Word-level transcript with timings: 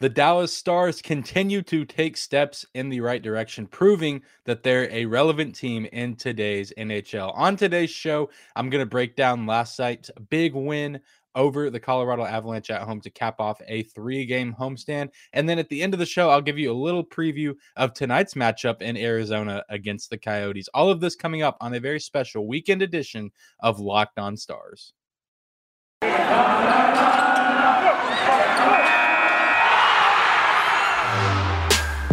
The 0.00 0.08
Dallas 0.08 0.50
Stars 0.50 1.02
continue 1.02 1.60
to 1.64 1.84
take 1.84 2.16
steps 2.16 2.64
in 2.72 2.88
the 2.88 3.02
right 3.02 3.20
direction, 3.20 3.66
proving 3.66 4.22
that 4.46 4.62
they're 4.62 4.90
a 4.90 5.04
relevant 5.04 5.54
team 5.54 5.84
in 5.92 6.16
today's 6.16 6.72
NHL. 6.78 7.36
On 7.36 7.54
today's 7.54 7.90
show, 7.90 8.30
I'm 8.56 8.70
going 8.70 8.80
to 8.82 8.88
break 8.88 9.14
down 9.14 9.44
last 9.44 9.78
night's 9.78 10.10
big 10.30 10.54
win 10.54 11.00
over 11.34 11.68
the 11.68 11.78
Colorado 11.78 12.24
Avalanche 12.24 12.70
at 12.70 12.80
home 12.80 13.02
to 13.02 13.10
cap 13.10 13.40
off 13.40 13.60
a 13.68 13.82
three 13.82 14.24
game 14.24 14.56
homestand. 14.58 15.10
And 15.34 15.46
then 15.46 15.58
at 15.58 15.68
the 15.68 15.82
end 15.82 15.92
of 15.92 16.00
the 16.00 16.06
show, 16.06 16.30
I'll 16.30 16.40
give 16.40 16.58
you 16.58 16.72
a 16.72 16.82
little 16.82 17.04
preview 17.04 17.54
of 17.76 17.92
tonight's 17.92 18.32
matchup 18.32 18.80
in 18.80 18.96
Arizona 18.96 19.62
against 19.68 20.08
the 20.08 20.16
Coyotes. 20.16 20.70
All 20.72 20.88
of 20.88 21.00
this 21.00 21.14
coming 21.14 21.42
up 21.42 21.58
on 21.60 21.74
a 21.74 21.80
very 21.80 22.00
special 22.00 22.46
weekend 22.46 22.80
edition 22.80 23.30
of 23.60 23.80
Locked 23.80 24.18
On 24.18 24.34
Stars. 24.34 24.94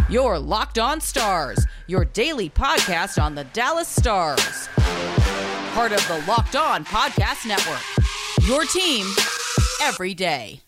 Your 0.09 0.39
Locked 0.39 0.79
On 0.79 1.01
Stars, 1.01 1.67
your 1.87 2.05
daily 2.05 2.49
podcast 2.49 3.21
on 3.21 3.35
the 3.35 3.43
Dallas 3.43 3.89
Stars. 3.89 4.69
Part 5.73 5.91
of 5.91 5.99
the 6.07 6.23
Locked 6.25 6.55
On 6.55 6.85
Podcast 6.85 7.45
Network. 7.45 7.83
Your 8.47 8.63
team 8.63 9.05
every 9.81 10.13
day. 10.13 10.61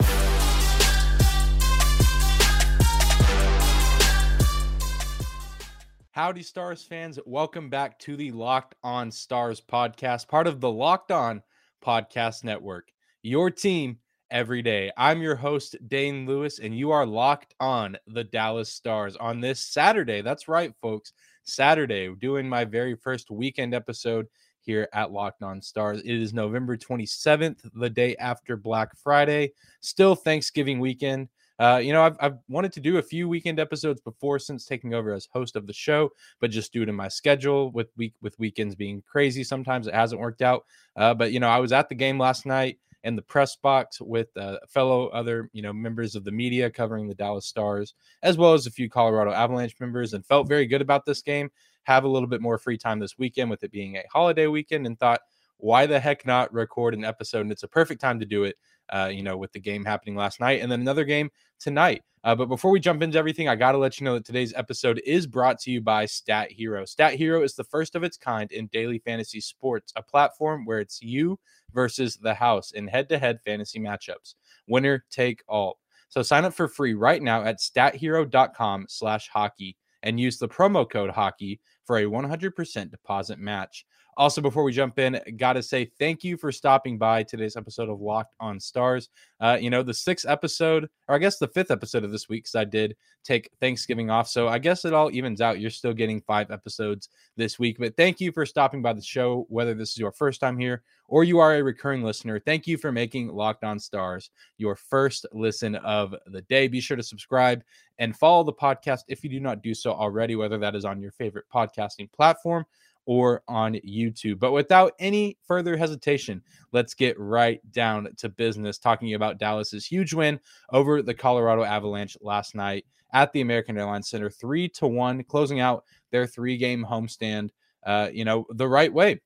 Howdy, 6.11 6.43
Stars 6.43 6.83
fans. 6.83 7.17
Welcome 7.25 7.69
back 7.69 7.97
to 7.99 8.17
the 8.17 8.33
Locked 8.33 8.75
On 8.83 9.09
Stars 9.09 9.61
podcast, 9.61 10.27
part 10.27 10.47
of 10.47 10.59
the 10.59 10.69
Locked 10.69 11.13
On 11.13 11.41
Podcast 11.81 12.43
Network. 12.43 12.91
Your 13.21 13.49
team 13.49 13.99
every 14.31 14.61
day. 14.61 14.91
I'm 14.97 15.21
your 15.21 15.35
host, 15.35 15.75
Dane 15.87 16.25
Lewis, 16.25 16.59
and 16.59 16.77
you 16.77 16.91
are 16.91 17.05
locked 17.05 17.55
on 17.59 17.97
the 18.07 18.23
Dallas 18.23 18.71
Stars 18.71 19.15
on 19.15 19.41
this 19.41 19.59
Saturday. 19.59 20.21
That's 20.21 20.47
right, 20.47 20.73
folks. 20.81 21.13
Saturday, 21.43 22.13
doing 22.15 22.47
my 22.47 22.65
very 22.65 22.95
first 22.95 23.31
weekend 23.31 23.73
episode 23.73 24.27
here 24.61 24.87
at 24.93 25.11
Locked 25.11 25.41
On 25.41 25.61
Stars. 25.61 26.01
It 26.01 26.13
is 26.13 26.33
November 26.33 26.77
27th, 26.77 27.57
the 27.73 27.89
day 27.89 28.15
after 28.17 28.55
Black 28.55 28.95
Friday. 28.95 29.53
Still 29.81 30.15
Thanksgiving 30.15 30.79
weekend. 30.79 31.29
Uh, 31.57 31.81
you 31.83 31.91
know, 31.91 32.03
I've, 32.03 32.15
I've 32.21 32.37
wanted 32.47 32.71
to 32.73 32.79
do 32.79 32.99
a 32.99 33.01
few 33.01 33.27
weekend 33.27 33.59
episodes 33.59 33.99
before 33.99 34.39
since 34.39 34.65
taking 34.65 34.93
over 34.93 35.11
as 35.13 35.27
host 35.33 35.55
of 35.57 35.67
the 35.67 35.73
show, 35.73 36.09
but 36.39 36.51
just 36.51 36.71
due 36.71 36.85
to 36.85 36.93
my 36.93 37.09
schedule 37.09 37.71
with 37.71 37.89
week 37.97 38.13
with 38.21 38.37
weekends 38.39 38.75
being 38.75 39.03
crazy, 39.05 39.43
sometimes 39.43 39.87
it 39.87 39.93
hasn't 39.93 40.21
worked 40.21 40.41
out. 40.41 40.63
Uh, 40.95 41.13
but 41.13 41.33
you 41.33 41.39
know, 41.41 41.49
I 41.49 41.59
was 41.59 41.73
at 41.73 41.89
the 41.89 41.95
game 41.95 42.17
last 42.17 42.45
night 42.45 42.77
in 43.03 43.15
the 43.15 43.21
press 43.21 43.55
box 43.55 44.01
with 44.01 44.35
uh, 44.37 44.57
fellow 44.67 45.07
other 45.07 45.49
you 45.53 45.61
know 45.61 45.73
members 45.73 46.15
of 46.15 46.23
the 46.23 46.31
media 46.31 46.69
covering 46.69 47.07
the 47.07 47.15
Dallas 47.15 47.45
Stars, 47.45 47.93
as 48.23 48.37
well 48.37 48.53
as 48.53 48.65
a 48.65 48.71
few 48.71 48.89
Colorado 48.89 49.31
Avalanche 49.31 49.75
members, 49.79 50.13
and 50.13 50.25
felt 50.25 50.47
very 50.47 50.65
good 50.65 50.81
about 50.81 51.05
this 51.05 51.21
game. 51.21 51.49
Have 51.83 52.03
a 52.03 52.09
little 52.09 52.27
bit 52.27 52.41
more 52.41 52.57
free 52.57 52.77
time 52.77 52.99
this 52.99 53.17
weekend 53.17 53.49
with 53.49 53.63
it 53.63 53.71
being 53.71 53.95
a 53.97 54.03
holiday 54.11 54.47
weekend, 54.47 54.85
and 54.85 54.99
thought, 54.99 55.21
why 55.57 55.85
the 55.85 55.99
heck 55.99 56.25
not 56.25 56.53
record 56.53 56.93
an 56.93 57.05
episode? 57.05 57.41
And 57.41 57.51
it's 57.51 57.63
a 57.63 57.67
perfect 57.67 58.01
time 58.01 58.19
to 58.19 58.25
do 58.25 58.43
it. 58.43 58.55
Uh, 58.91 59.09
you 59.11 59.23
know, 59.23 59.37
with 59.37 59.51
the 59.51 59.59
game 59.59 59.85
happening 59.85 60.15
last 60.15 60.39
night, 60.39 60.61
and 60.61 60.71
then 60.71 60.81
another 60.81 61.05
game 61.05 61.29
tonight. 61.59 62.03
Uh, 62.23 62.35
but 62.35 62.47
before 62.47 62.71
we 62.71 62.79
jump 62.79 63.01
into 63.01 63.17
everything, 63.17 63.47
I 63.47 63.55
got 63.55 63.71
to 63.71 63.77
let 63.77 63.99
you 63.99 64.03
know 64.03 64.15
that 64.15 64.25
today's 64.25 64.53
episode 64.53 65.01
is 65.05 65.25
brought 65.25 65.59
to 65.61 65.71
you 65.71 65.79
by 65.79 66.05
Stat 66.05 66.51
Hero. 66.51 66.83
Stat 66.83 67.13
Hero 67.13 67.43
is 67.43 67.55
the 67.55 67.63
first 67.63 67.95
of 67.95 68.03
its 68.03 68.17
kind 68.17 68.51
in 68.51 68.67
daily 68.67 68.99
fantasy 68.99 69.39
sports, 69.39 69.93
a 69.95 70.03
platform 70.03 70.65
where 70.65 70.79
it's 70.79 71.01
you 71.01 71.39
versus 71.73 72.17
the 72.17 72.33
house 72.33 72.71
in 72.71 72.87
head 72.87 73.07
to 73.09 73.17
head 73.17 73.39
fantasy 73.45 73.79
matchups. 73.79 74.35
Winner 74.67 75.05
take 75.09 75.43
all. 75.47 75.79
So 76.09 76.21
sign 76.21 76.43
up 76.43 76.53
for 76.53 76.67
free 76.67 76.93
right 76.93 77.21
now 77.21 77.43
at 77.43 77.59
stathero.com 77.59 78.87
slash 78.89 79.29
hockey 79.29 79.77
and 80.03 80.19
use 80.19 80.37
the 80.37 80.49
promo 80.49 80.89
code 80.89 81.11
hockey 81.11 81.59
for 81.85 81.97
a 81.97 82.03
100% 82.03 82.91
deposit 82.91 83.39
match. 83.39 83.85
Also, 84.19 84.41
before 84.41 84.63
we 84.63 84.73
jump 84.73 84.99
in, 84.99 85.17
got 85.37 85.53
to 85.53 85.63
say 85.63 85.85
thank 85.97 86.25
you 86.25 86.35
for 86.35 86.51
stopping 86.51 86.97
by 86.97 87.23
today's 87.23 87.55
episode 87.55 87.87
of 87.87 88.01
Locked 88.01 88.35
on 88.41 88.59
Stars. 88.59 89.07
Uh, 89.39 89.57
you 89.61 89.69
know, 89.69 89.81
the 89.81 89.93
sixth 89.93 90.27
episode, 90.27 90.89
or 91.07 91.15
I 91.15 91.19
guess 91.19 91.37
the 91.37 91.47
fifth 91.47 91.71
episode 91.71 92.03
of 92.03 92.11
this 92.11 92.27
week, 92.27 92.43
because 92.43 92.55
I 92.55 92.65
did 92.65 92.97
take 93.23 93.49
Thanksgiving 93.61 94.09
off. 94.09 94.27
So 94.27 94.49
I 94.49 94.59
guess 94.59 94.83
it 94.83 94.91
all 94.91 95.09
evens 95.09 95.39
out. 95.39 95.61
You're 95.61 95.69
still 95.69 95.93
getting 95.93 96.19
five 96.19 96.51
episodes 96.51 97.07
this 97.37 97.59
week. 97.59 97.77
But 97.79 97.95
thank 97.95 98.19
you 98.19 98.33
for 98.33 98.45
stopping 98.45 98.81
by 98.81 98.91
the 98.91 99.01
show, 99.01 99.45
whether 99.47 99.73
this 99.73 99.91
is 99.91 99.97
your 99.97 100.11
first 100.11 100.41
time 100.41 100.59
here 100.59 100.83
or 101.09 101.23
you 101.23 101.39
are 101.39 101.55
a 101.55 101.63
recurring 101.63 102.03
listener. 102.03 102.39
Thank 102.39 102.67
you 102.67 102.77
for 102.77 102.91
making 102.91 103.29
Locked 103.29 103.63
on 103.63 103.79
Stars 103.79 104.29
your 104.57 104.75
first 104.75 105.25
listen 105.33 105.75
of 105.75 106.13
the 106.27 106.41
day. 106.43 106.67
Be 106.67 106.81
sure 106.81 106.97
to 106.97 107.03
subscribe 107.03 107.63
and 107.97 108.15
follow 108.15 108.43
the 108.43 108.53
podcast 108.53 109.01
if 109.07 109.23
you 109.23 109.29
do 109.29 109.39
not 109.39 109.63
do 109.63 109.73
so 109.73 109.91
already, 109.91 110.35
whether 110.35 110.57
that 110.57 110.75
is 110.75 110.85
on 110.85 111.01
your 111.01 111.11
favorite 111.11 111.45
podcasting 111.53 112.11
platform 112.11 112.65
or 113.05 113.41
on 113.47 113.73
YouTube. 113.75 114.39
But 114.39 114.51
without 114.51 114.93
any 114.99 115.37
further 115.43 115.75
hesitation, 115.75 116.43
let's 116.71 116.93
get 116.93 117.19
right 117.19 117.59
down 117.71 118.07
to 118.17 118.29
business 118.29 118.77
talking 118.77 119.13
about 119.13 119.39
Dallas's 119.39 119.85
huge 119.85 120.13
win 120.13 120.39
over 120.71 121.01
the 121.01 121.13
Colorado 121.13 121.63
Avalanche 121.63 122.17
last 122.21 122.55
night 122.55 122.85
at 123.13 123.33
the 123.33 123.41
American 123.41 123.77
Airlines 123.77 124.09
Center, 124.09 124.29
three 124.29 124.69
to 124.69 124.87
one, 124.87 125.23
closing 125.23 125.59
out 125.59 125.83
their 126.11 126.27
three 126.27 126.57
game 126.57 126.85
homestand, 126.87 127.49
uh, 127.85 128.09
you 128.11 128.25
know, 128.25 128.45
the 128.51 128.67
right 128.67 128.93
way, 128.93 129.19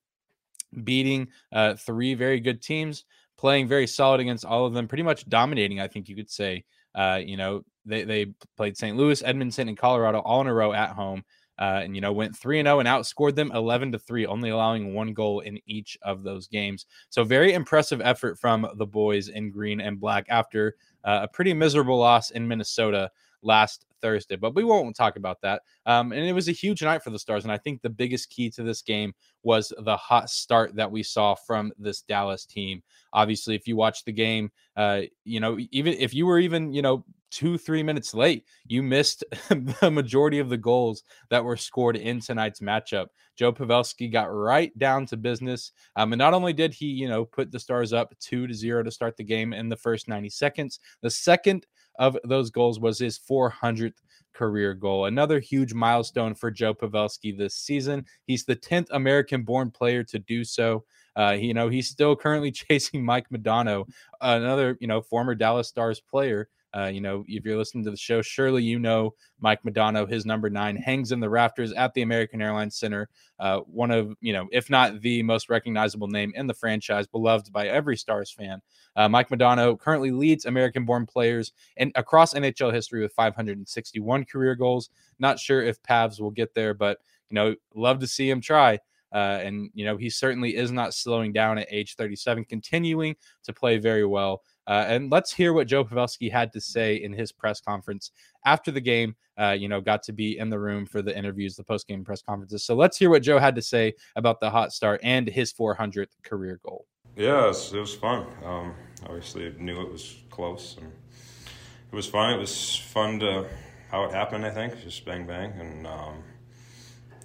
beating 0.83 1.27
uh, 1.51 1.75
three 1.75 2.13
very 2.13 2.39
good 2.39 2.61
teams, 2.61 3.05
playing 3.37 3.67
very 3.67 3.87
solid 3.87 4.21
against 4.21 4.45
all 4.45 4.65
of 4.65 4.73
them, 4.73 4.87
pretty 4.87 5.03
much 5.03 5.27
dominating, 5.27 5.81
I 5.81 5.87
think 5.87 6.07
you 6.07 6.15
could 6.15 6.31
say. 6.31 6.63
Uh, 6.95 7.19
you 7.23 7.37
know, 7.37 7.63
they, 7.85 8.03
they 8.03 8.33
played 8.55 8.77
St. 8.77 8.95
Louis, 8.95 9.21
Edmonton, 9.23 9.67
and 9.67 9.77
Colorado 9.77 10.19
all 10.19 10.41
in 10.41 10.47
a 10.47 10.53
row 10.53 10.73
at 10.73 10.91
home 10.91 11.23
uh, 11.59 11.81
and 11.83 11.95
you 11.95 12.01
know 12.01 12.11
went 12.11 12.35
3 12.35 12.59
and 12.59 12.67
0 12.67 12.79
and 12.79 12.87
outscored 12.87 13.35
them 13.35 13.51
11 13.53 13.91
to 13.91 13.99
3 13.99 14.25
only 14.25 14.49
allowing 14.49 14.93
one 14.93 15.13
goal 15.13 15.41
in 15.41 15.59
each 15.65 15.97
of 16.01 16.23
those 16.23 16.47
games 16.47 16.85
so 17.09 17.23
very 17.23 17.53
impressive 17.53 18.01
effort 18.01 18.39
from 18.39 18.67
the 18.75 18.85
boys 18.85 19.29
in 19.29 19.51
green 19.51 19.81
and 19.81 19.99
black 19.99 20.25
after 20.29 20.75
uh, 21.03 21.19
a 21.23 21.27
pretty 21.27 21.53
miserable 21.53 21.97
loss 21.97 22.31
in 22.31 22.47
Minnesota 22.47 23.11
last 23.41 23.85
Thursday, 24.01 24.35
but 24.35 24.55
we 24.55 24.63
won't 24.63 24.95
talk 24.95 25.15
about 25.15 25.41
that. 25.41 25.61
Um, 25.85 26.11
and 26.11 26.25
it 26.25 26.33
was 26.33 26.47
a 26.47 26.53
huge 26.53 26.81
night 26.81 27.03
for 27.03 27.09
the 27.09 27.19
Stars. 27.19 27.43
And 27.43 27.51
I 27.51 27.57
think 27.57 27.81
the 27.81 27.89
biggest 27.89 28.29
key 28.29 28.49
to 28.51 28.63
this 28.63 28.81
game 28.81 29.13
was 29.43 29.73
the 29.77 29.97
hot 29.97 30.29
start 30.29 30.75
that 30.75 30.91
we 30.91 31.03
saw 31.03 31.35
from 31.35 31.71
this 31.77 32.01
Dallas 32.01 32.45
team. 32.45 32.81
Obviously, 33.13 33.55
if 33.55 33.67
you 33.67 33.75
watch 33.75 34.03
the 34.03 34.11
game, 34.11 34.51
uh, 34.75 35.01
you 35.23 35.39
know, 35.39 35.57
even 35.71 35.93
if 35.93 36.13
you 36.13 36.25
were 36.25 36.39
even, 36.39 36.73
you 36.73 36.81
know, 36.81 37.05
two, 37.33 37.57
three 37.57 37.81
minutes 37.81 38.13
late, 38.13 38.45
you 38.67 38.83
missed 38.83 39.23
the 39.49 39.89
majority 39.91 40.39
of 40.39 40.49
the 40.49 40.57
goals 40.57 41.03
that 41.29 41.43
were 41.43 41.57
scored 41.57 41.95
in 41.95 42.19
tonight's 42.19 42.59
matchup. 42.59 43.07
Joe 43.35 43.51
Pavelski 43.51 44.11
got 44.11 44.25
right 44.25 44.77
down 44.77 45.07
to 45.07 45.17
business. 45.17 45.71
Um, 45.95 46.13
and 46.13 46.19
not 46.19 46.35
only 46.35 46.53
did 46.53 46.73
he, 46.73 46.85
you 46.85 47.09
know, 47.09 47.25
put 47.25 47.51
the 47.51 47.59
Stars 47.59 47.91
up 47.91 48.13
two 48.19 48.45
to 48.45 48.53
zero 48.53 48.83
to 48.83 48.91
start 48.91 49.17
the 49.17 49.23
game 49.23 49.51
in 49.51 49.67
the 49.67 49.75
first 49.75 50.07
90 50.07 50.29
seconds, 50.29 50.79
the 51.01 51.09
second 51.09 51.65
of 51.97 52.17
those 52.23 52.51
goals 52.51 52.79
was 52.79 52.99
his 52.99 53.19
400th 53.19 53.93
career 54.33 54.73
goal. 54.73 55.05
Another 55.05 55.39
huge 55.39 55.73
milestone 55.73 56.35
for 56.35 56.51
Joe 56.51 56.73
Pavelski 56.73 57.35
this 57.35 57.55
season. 57.55 58.05
He's 58.25 58.45
the 58.45 58.55
10th 58.55 58.87
American 58.91 59.43
born 59.43 59.71
player 59.71 60.03
to 60.05 60.19
do 60.19 60.43
so. 60.43 60.83
Uh, 61.15 61.37
you 61.39 61.53
know, 61.53 61.69
he's 61.69 61.89
still 61.89 62.15
currently 62.15 62.51
chasing 62.51 63.03
Mike 63.03 63.29
Modano, 63.29 63.87
another, 64.21 64.77
you 64.79 64.87
know, 64.87 65.01
former 65.01 65.35
Dallas 65.35 65.67
Stars 65.67 65.99
player 65.99 66.49
uh, 66.75 66.85
you 66.85 67.01
know, 67.01 67.23
if 67.27 67.45
you're 67.45 67.57
listening 67.57 67.83
to 67.83 67.91
the 67.91 67.97
show, 67.97 68.21
surely 68.21 68.63
you 68.63 68.79
know 68.79 69.13
Mike 69.39 69.61
Modano, 69.63 70.09
his 70.09 70.25
number 70.25 70.49
nine, 70.49 70.75
hangs 70.75 71.11
in 71.11 71.19
the 71.19 71.29
rafters 71.29 71.71
at 71.73 71.93
the 71.93 72.01
American 72.01 72.41
Airlines 72.41 72.75
Center. 72.75 73.09
Uh, 73.39 73.59
one 73.59 73.91
of, 73.91 74.15
you 74.21 74.33
know, 74.33 74.47
if 74.51 74.69
not 74.69 75.01
the 75.01 75.21
most 75.21 75.49
recognizable 75.49 76.07
name 76.07 76.31
in 76.35 76.47
the 76.47 76.53
franchise, 76.53 77.05
beloved 77.05 77.51
by 77.51 77.67
every 77.67 77.95
Stars 77.95 78.31
fan. 78.31 78.59
Uh, 78.95 79.07
Mike 79.07 79.29
Modano 79.29 79.79
currently 79.79 80.11
leads 80.11 80.45
American 80.45 80.83
born 80.83 81.05
players 81.05 81.51
and 81.77 81.91
across 81.95 82.33
NHL 82.33 82.73
history 82.73 83.01
with 83.01 83.13
561 83.13 84.25
career 84.25 84.55
goals. 84.55 84.89
Not 85.19 85.39
sure 85.39 85.61
if 85.61 85.81
Pavs 85.83 86.19
will 86.19 86.31
get 86.31 86.55
there, 86.55 86.73
but, 86.73 86.99
you 87.29 87.35
know, 87.35 87.55
love 87.75 87.99
to 87.99 88.07
see 88.07 88.29
him 88.29 88.41
try. 88.41 88.79
Uh, 89.13 89.39
and, 89.43 89.69
you 89.75 89.85
know, 89.85 89.95
he 89.95 90.09
certainly 90.09 90.55
is 90.55 90.71
not 90.71 90.93
slowing 90.95 91.31
down 91.31 91.59
at 91.59 91.67
age 91.69 91.95
37, 91.95 92.45
continuing 92.45 93.15
to 93.43 93.53
play 93.53 93.77
very 93.77 94.05
well. 94.05 94.41
Uh, 94.67 94.85
and 94.87 95.11
let's 95.11 95.33
hear 95.33 95.53
what 95.53 95.67
Joe 95.67 95.83
Pavelski 95.83 96.31
had 96.31 96.53
to 96.53 96.61
say 96.61 96.95
in 96.95 97.13
his 97.13 97.31
press 97.31 97.59
conference 97.59 98.11
after 98.45 98.71
the 98.71 98.81
game. 98.81 99.15
Uh, 99.39 99.55
you 99.57 99.67
know, 99.67 99.81
got 99.81 100.03
to 100.03 100.13
be 100.13 100.37
in 100.37 100.49
the 100.49 100.59
room 100.59 100.85
for 100.85 101.01
the 101.01 101.17
interviews, 101.17 101.55
the 101.55 101.63
post 101.63 101.87
game 101.87 102.03
press 102.03 102.21
conferences. 102.21 102.63
So 102.63 102.75
let's 102.75 102.97
hear 102.97 103.09
what 103.09 103.23
Joe 103.23 103.39
had 103.39 103.55
to 103.55 103.61
say 103.61 103.93
about 104.15 104.39
the 104.39 104.49
hot 104.49 104.71
start 104.71 104.99
and 105.03 105.27
his 105.27 105.51
400th 105.51 106.11
career 106.23 106.59
goal. 106.63 106.85
Yeah, 107.15 107.45
it 107.45 107.47
was, 107.47 107.73
it 107.73 107.79
was 107.79 107.95
fun. 107.95 108.27
Um, 108.43 108.73
obviously, 109.05 109.53
knew 109.59 109.81
it 109.81 109.91
was 109.91 110.17
close, 110.29 110.77
and 110.79 110.87
it 110.87 111.95
was 111.95 112.07
fun. 112.07 112.33
It 112.33 112.39
was 112.39 112.75
fun 112.75 113.19
to 113.19 113.47
how 113.91 114.05
it 114.05 114.11
happened. 114.11 114.45
I 114.45 114.49
think 114.49 114.81
just 114.81 115.05
bang 115.05 115.27
bang, 115.27 115.51
and 115.59 115.85
um, 115.85 116.23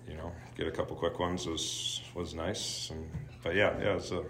you 0.07 0.15
know, 0.15 0.31
get 0.57 0.67
a 0.67 0.71
couple 0.71 0.95
quick 0.95 1.19
ones 1.19 1.47
was 1.47 2.03
was 2.15 2.35
nice. 2.35 2.91
And 2.91 3.09
but 3.43 3.55
yeah, 3.55 3.79
yeah, 3.81 3.97
it's 3.97 4.11
a 4.11 4.25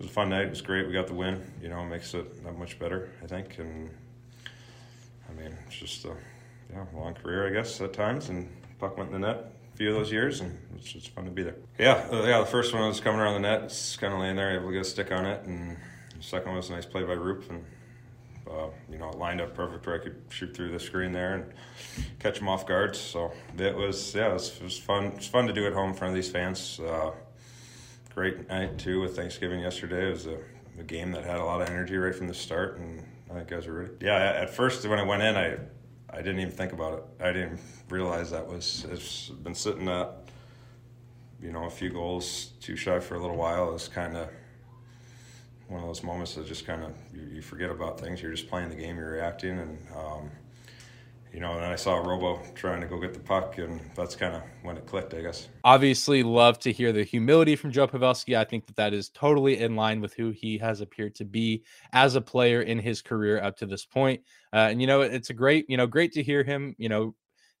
it 0.00 0.04
was 0.04 0.10
a 0.10 0.14
fun 0.14 0.30
night. 0.30 0.46
It 0.46 0.50
was 0.50 0.62
great. 0.62 0.86
We 0.86 0.94
got 0.94 1.08
the 1.08 1.14
win. 1.14 1.44
You 1.60 1.68
know, 1.68 1.84
makes 1.84 2.14
it 2.14 2.42
that 2.42 2.58
much 2.58 2.78
better, 2.78 3.10
I 3.22 3.26
think. 3.26 3.58
And 3.58 3.90
I 5.28 5.32
mean, 5.34 5.54
it's 5.66 5.76
just 5.76 6.06
a 6.06 6.16
yeah, 6.72 6.86
long 6.94 7.12
career, 7.12 7.46
I 7.46 7.50
guess, 7.50 7.78
at 7.82 7.92
times. 7.92 8.30
And 8.30 8.48
puck 8.78 8.96
went 8.96 9.12
in 9.12 9.20
the 9.20 9.26
net 9.26 9.52
a 9.74 9.76
few 9.76 9.90
of 9.90 9.96
those 9.96 10.10
years, 10.10 10.40
and 10.40 10.58
it's 10.74 10.90
just 10.90 11.10
fun 11.10 11.26
to 11.26 11.30
be 11.30 11.42
there. 11.42 11.56
Yeah, 11.78 12.08
uh, 12.10 12.22
yeah. 12.22 12.40
The 12.40 12.46
first 12.46 12.72
one 12.72 12.88
was 12.88 12.98
coming 12.98 13.20
around 13.20 13.34
the 13.34 13.48
net, 13.48 13.64
it's 13.64 13.98
kind 13.98 14.14
of 14.14 14.20
laying 14.20 14.36
there, 14.36 14.54
able 14.54 14.68
to 14.68 14.72
get 14.72 14.80
a 14.80 14.84
stick 14.84 15.12
on 15.12 15.26
it, 15.26 15.44
and 15.44 15.76
the 16.16 16.22
second 16.22 16.48
one 16.48 16.56
was 16.56 16.70
a 16.70 16.72
nice 16.72 16.86
play 16.86 17.02
by 17.02 17.12
Roop, 17.12 17.50
and 17.50 17.62
uh, 18.50 18.68
you 18.90 18.96
know, 18.96 19.10
it 19.10 19.18
lined 19.18 19.42
up 19.42 19.54
perfect 19.54 19.86
where 19.86 19.96
I 19.96 20.02
could 20.02 20.16
shoot 20.30 20.56
through 20.56 20.72
the 20.72 20.80
screen 20.80 21.12
there 21.12 21.34
and 21.34 21.44
catch 22.18 22.38
him 22.38 22.48
off 22.48 22.66
guard. 22.66 22.96
So 22.96 23.32
it 23.58 23.76
was, 23.76 24.14
yeah, 24.14 24.30
it 24.30 24.32
was, 24.32 24.56
it 24.56 24.62
was 24.62 24.78
fun. 24.78 25.04
It 25.04 25.16
was 25.16 25.26
fun 25.26 25.46
to 25.46 25.52
do 25.52 25.66
at 25.66 25.74
home 25.74 25.90
in 25.90 25.94
front 25.94 26.10
of 26.10 26.14
these 26.16 26.30
fans. 26.30 26.80
Uh, 26.80 27.10
great 28.14 28.48
night 28.48 28.78
too 28.78 29.00
with 29.00 29.16
Thanksgiving 29.16 29.60
yesterday. 29.60 30.08
It 30.08 30.12
was 30.12 30.26
a, 30.26 30.38
a, 30.78 30.82
game 30.82 31.12
that 31.12 31.24
had 31.24 31.38
a 31.38 31.44
lot 31.44 31.62
of 31.62 31.68
energy 31.68 31.96
right 31.96 32.14
from 32.14 32.28
the 32.28 32.34
start, 32.34 32.78
and 32.78 33.02
I 33.30 33.34
think 33.34 33.48
guys 33.48 33.66
were 33.66 33.74
ready. 33.74 33.92
Yeah, 34.00 34.16
at 34.16 34.50
first 34.50 34.86
when 34.86 34.98
I 34.98 35.02
went 35.02 35.22
in, 35.22 35.36
I 35.36 35.58
I 36.12 36.16
didn't 36.18 36.40
even 36.40 36.52
think 36.52 36.72
about 36.72 36.94
it. 36.94 37.24
I 37.24 37.32
didn't 37.32 37.60
realize 37.88 38.30
that 38.32 38.46
was 38.46 38.86
it's 38.90 39.28
been 39.28 39.54
sitting 39.54 39.88
at 39.88 40.28
you 41.40 41.52
know 41.52 41.64
a 41.64 41.70
few 41.70 41.90
goals 41.90 42.52
too 42.60 42.76
shy 42.76 42.98
for 43.00 43.14
a 43.14 43.20
little 43.20 43.36
while. 43.36 43.74
It's 43.74 43.88
kind 43.88 44.16
of 44.16 44.28
one 45.68 45.80
of 45.80 45.86
those 45.86 46.02
moments 46.02 46.34
that 46.34 46.46
just 46.46 46.66
kind 46.66 46.82
of 46.82 46.92
you, 47.14 47.36
you, 47.36 47.42
forget 47.42 47.70
about 47.70 48.00
things. 48.00 48.20
You're 48.20 48.32
just 48.32 48.48
playing 48.48 48.70
the 48.70 48.74
game, 48.74 48.96
you're 48.96 49.12
reacting, 49.12 49.58
and 49.58 49.78
um, 49.96 50.30
you 51.32 51.40
know. 51.40 51.52
And 51.52 51.62
then 51.62 51.70
I 51.70 51.76
saw 51.76 51.96
Robo 51.96 52.40
trying 52.54 52.80
to 52.80 52.86
go 52.86 52.98
get 53.00 53.14
the 53.14 53.20
puck, 53.20 53.58
and 53.58 53.80
that's 53.94 54.16
kind 54.16 54.34
of 54.34 54.42
when 54.62 54.76
it 54.76 54.86
clicked, 54.86 55.14
I 55.14 55.22
guess. 55.22 55.48
Obviously, 55.64 56.22
love 56.22 56.58
to 56.60 56.72
hear 56.72 56.92
the 56.92 57.04
humility 57.04 57.56
from 57.56 57.70
Joe 57.72 57.86
Pavelski. 57.86 58.36
I 58.36 58.44
think 58.44 58.66
that 58.66 58.76
that 58.76 58.92
is 58.92 59.08
totally 59.10 59.58
in 59.58 59.76
line 59.76 60.00
with 60.00 60.14
who 60.14 60.30
he 60.30 60.58
has 60.58 60.80
appeared 60.80 61.14
to 61.16 61.24
be 61.24 61.64
as 61.92 62.14
a 62.14 62.20
player 62.20 62.62
in 62.62 62.78
his 62.78 63.02
career 63.02 63.40
up 63.42 63.56
to 63.58 63.66
this 63.66 63.84
point. 63.84 64.22
Uh, 64.52 64.68
and 64.70 64.80
you 64.80 64.86
know, 64.86 65.02
it's 65.02 65.30
a 65.30 65.34
great, 65.34 65.68
you 65.68 65.76
know, 65.76 65.86
great 65.86 66.12
to 66.12 66.22
hear 66.22 66.42
him, 66.42 66.74
you 66.78 66.88
know, 66.88 67.14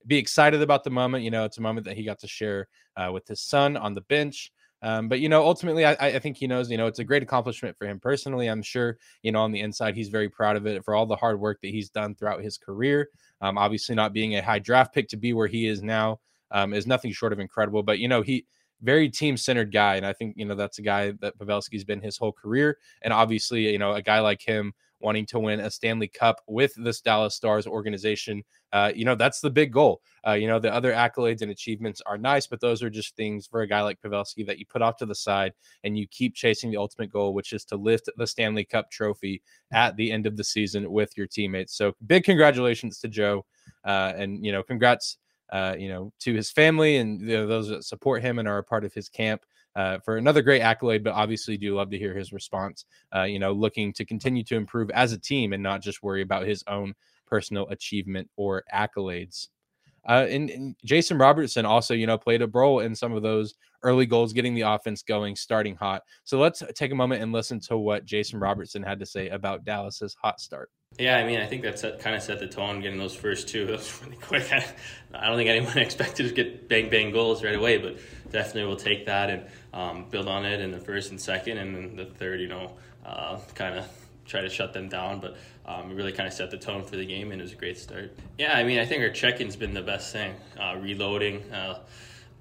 be 0.06 0.16
excited 0.16 0.62
about 0.62 0.84
the 0.84 0.90
moment. 0.90 1.24
You 1.24 1.30
know, 1.30 1.44
it's 1.44 1.58
a 1.58 1.62
moment 1.62 1.86
that 1.86 1.96
he 1.96 2.04
got 2.04 2.18
to 2.20 2.28
share 2.28 2.68
uh, 2.96 3.10
with 3.12 3.26
his 3.28 3.40
son 3.40 3.76
on 3.76 3.94
the 3.94 4.00
bench. 4.02 4.52
Um, 4.82 5.08
but 5.08 5.20
you 5.20 5.28
know, 5.28 5.44
ultimately, 5.44 5.84
I, 5.84 5.92
I 5.92 6.18
think 6.18 6.36
he 6.36 6.46
knows. 6.46 6.70
You 6.70 6.78
know, 6.78 6.86
it's 6.86 6.98
a 6.98 7.04
great 7.04 7.22
accomplishment 7.22 7.76
for 7.76 7.86
him 7.86 8.00
personally. 8.00 8.46
I'm 8.46 8.62
sure. 8.62 8.98
You 9.22 9.32
know, 9.32 9.40
on 9.40 9.52
the 9.52 9.60
inside, 9.60 9.94
he's 9.94 10.08
very 10.08 10.28
proud 10.28 10.56
of 10.56 10.66
it 10.66 10.84
for 10.84 10.94
all 10.94 11.06
the 11.06 11.16
hard 11.16 11.38
work 11.38 11.60
that 11.62 11.68
he's 11.70 11.90
done 11.90 12.14
throughout 12.14 12.42
his 12.42 12.56
career. 12.56 13.10
Um, 13.40 13.58
obviously, 13.58 13.94
not 13.94 14.12
being 14.12 14.36
a 14.36 14.42
high 14.42 14.58
draft 14.58 14.94
pick 14.94 15.08
to 15.08 15.16
be 15.16 15.32
where 15.32 15.48
he 15.48 15.66
is 15.66 15.82
now 15.82 16.20
um, 16.50 16.72
is 16.72 16.86
nothing 16.86 17.12
short 17.12 17.32
of 17.32 17.38
incredible. 17.38 17.82
But 17.82 17.98
you 17.98 18.08
know, 18.08 18.22
he 18.22 18.46
very 18.82 19.08
team 19.10 19.36
centered 19.36 19.72
guy, 19.72 19.96
and 19.96 20.06
I 20.06 20.12
think 20.12 20.34
you 20.36 20.44
know 20.44 20.54
that's 20.54 20.78
a 20.78 20.82
guy 20.82 21.12
that 21.20 21.38
Pavelski's 21.38 21.84
been 21.84 22.00
his 22.00 22.16
whole 22.16 22.32
career. 22.32 22.78
And 23.02 23.12
obviously, 23.12 23.70
you 23.70 23.78
know, 23.78 23.92
a 23.92 24.02
guy 24.02 24.20
like 24.20 24.40
him 24.40 24.72
wanting 25.00 25.26
to 25.26 25.38
win 25.38 25.60
a 25.60 25.70
Stanley 25.70 26.08
Cup 26.08 26.40
with 26.46 26.72
this 26.76 27.00
Dallas 27.00 27.34
Stars 27.34 27.66
organization. 27.66 28.42
Uh, 28.72 28.92
you 28.94 29.04
know, 29.04 29.14
that's 29.14 29.40
the 29.40 29.50
big 29.50 29.72
goal. 29.72 30.00
Uh, 30.26 30.32
you 30.32 30.46
know, 30.46 30.58
the 30.58 30.72
other 30.72 30.92
accolades 30.92 31.42
and 31.42 31.50
achievements 31.50 32.00
are 32.06 32.18
nice, 32.18 32.46
but 32.46 32.60
those 32.60 32.82
are 32.82 32.90
just 32.90 33.16
things 33.16 33.46
for 33.46 33.62
a 33.62 33.66
guy 33.66 33.82
like 33.82 34.00
Pavelski 34.00 34.46
that 34.46 34.58
you 34.58 34.66
put 34.66 34.82
off 34.82 34.96
to 34.98 35.06
the 35.06 35.14
side 35.14 35.52
and 35.82 35.98
you 35.98 36.06
keep 36.08 36.34
chasing 36.34 36.70
the 36.70 36.76
ultimate 36.76 37.10
goal, 37.10 37.34
which 37.34 37.52
is 37.52 37.64
to 37.66 37.76
lift 37.76 38.08
the 38.16 38.26
Stanley 38.26 38.64
Cup 38.64 38.90
trophy 38.90 39.42
at 39.72 39.96
the 39.96 40.12
end 40.12 40.26
of 40.26 40.36
the 40.36 40.44
season 40.44 40.90
with 40.90 41.16
your 41.16 41.26
teammates. 41.26 41.74
So 41.74 41.94
big 42.06 42.24
congratulations 42.24 42.98
to 43.00 43.08
Joe. 43.08 43.44
Uh, 43.84 44.12
and, 44.16 44.44
you 44.44 44.52
know, 44.52 44.62
congrats. 44.62 45.16
Uh, 45.52 45.74
you 45.76 45.88
know, 45.88 46.12
to 46.20 46.32
his 46.32 46.48
family 46.48 46.98
and 46.98 47.20
you 47.22 47.36
know, 47.36 47.44
those 47.44 47.66
that 47.66 47.82
support 47.82 48.22
him 48.22 48.38
and 48.38 48.46
are 48.46 48.58
a 48.58 48.62
part 48.62 48.84
of 48.84 48.94
his 48.94 49.08
camp 49.08 49.44
uh, 49.76 49.98
for 50.00 50.16
another 50.16 50.42
great 50.42 50.60
accolade, 50.60 51.04
but 51.04 51.14
obviously 51.14 51.56
do 51.56 51.76
love 51.76 51.90
to 51.90 51.98
hear 51.98 52.14
his 52.14 52.32
response. 52.32 52.84
Uh, 53.14 53.22
you 53.22 53.38
know, 53.38 53.52
looking 53.52 53.92
to 53.94 54.04
continue 54.04 54.44
to 54.44 54.56
improve 54.56 54.90
as 54.90 55.12
a 55.12 55.18
team 55.18 55.52
and 55.52 55.62
not 55.62 55.82
just 55.82 56.02
worry 56.02 56.22
about 56.22 56.46
his 56.46 56.64
own 56.66 56.94
personal 57.26 57.68
achievement 57.68 58.28
or 58.36 58.64
accolades. 58.74 59.48
Uh, 60.10 60.26
and, 60.28 60.50
and, 60.50 60.76
Jason 60.84 61.18
Robertson 61.18 61.64
also, 61.64 61.94
you 61.94 62.04
know, 62.04 62.18
played 62.18 62.42
a 62.42 62.48
role 62.48 62.80
in 62.80 62.96
some 62.96 63.12
of 63.12 63.22
those 63.22 63.54
early 63.84 64.06
goals, 64.06 64.32
getting 64.32 64.56
the 64.56 64.62
offense 64.62 65.02
going, 65.02 65.36
starting 65.36 65.76
hot. 65.76 66.02
So 66.24 66.40
let's 66.40 66.64
take 66.74 66.90
a 66.90 66.96
moment 66.96 67.22
and 67.22 67.30
listen 67.30 67.60
to 67.60 67.76
what 67.76 68.06
Jason 68.06 68.40
Robertson 68.40 68.82
had 68.82 68.98
to 68.98 69.06
say 69.06 69.28
about 69.28 69.64
Dallas's 69.64 70.16
hot 70.20 70.40
start. 70.40 70.68
Yeah, 70.98 71.16
I 71.16 71.24
mean, 71.24 71.38
I 71.38 71.46
think 71.46 71.62
that 71.62 72.00
kind 72.00 72.16
of 72.16 72.24
set 72.24 72.40
the 72.40 72.48
tone 72.48 72.80
getting 72.80 72.98
those 72.98 73.14
first 73.14 73.46
two. 73.46 73.66
Those 73.70 74.02
really 74.02 74.16
quick. 74.16 74.52
I, 74.52 74.66
I 75.14 75.28
don't 75.28 75.36
think 75.36 75.48
anyone 75.48 75.78
expected 75.78 76.26
to 76.26 76.34
get 76.34 76.68
bang 76.68 76.90
bang 76.90 77.12
goals 77.12 77.44
right 77.44 77.54
away, 77.54 77.78
but 77.78 77.98
definitely 78.32 78.64
we'll 78.64 78.76
take 78.76 79.06
that 79.06 79.30
and 79.30 79.46
um, 79.72 80.06
build 80.10 80.26
on 80.26 80.44
it 80.44 80.60
in 80.60 80.72
the 80.72 80.80
first 80.80 81.12
and 81.12 81.20
second, 81.20 81.58
and 81.58 81.76
then 81.76 81.94
the 81.94 82.06
third, 82.06 82.40
you 82.40 82.48
know, 82.48 82.72
uh, 83.06 83.38
kind 83.54 83.78
of 83.78 83.86
try 84.30 84.40
to 84.40 84.48
shut 84.48 84.72
them 84.72 84.88
down. 84.88 85.20
But 85.20 85.36
um, 85.66 85.94
really 85.94 86.12
kind 86.12 86.26
of 86.26 86.32
set 86.32 86.50
the 86.50 86.56
tone 86.56 86.84
for 86.84 86.96
the 86.96 87.04
game, 87.04 87.32
and 87.32 87.40
it 87.40 87.44
was 87.44 87.52
a 87.52 87.56
great 87.56 87.78
start. 87.78 88.16
Yeah, 88.38 88.56
I 88.56 88.64
mean, 88.64 88.78
I 88.78 88.86
think 88.86 89.02
our 89.02 89.10
check-in's 89.10 89.56
been 89.56 89.74
the 89.74 89.82
best 89.82 90.12
thing. 90.12 90.34
Uh, 90.58 90.76
reloading. 90.80 91.42
Uh, 91.52 91.78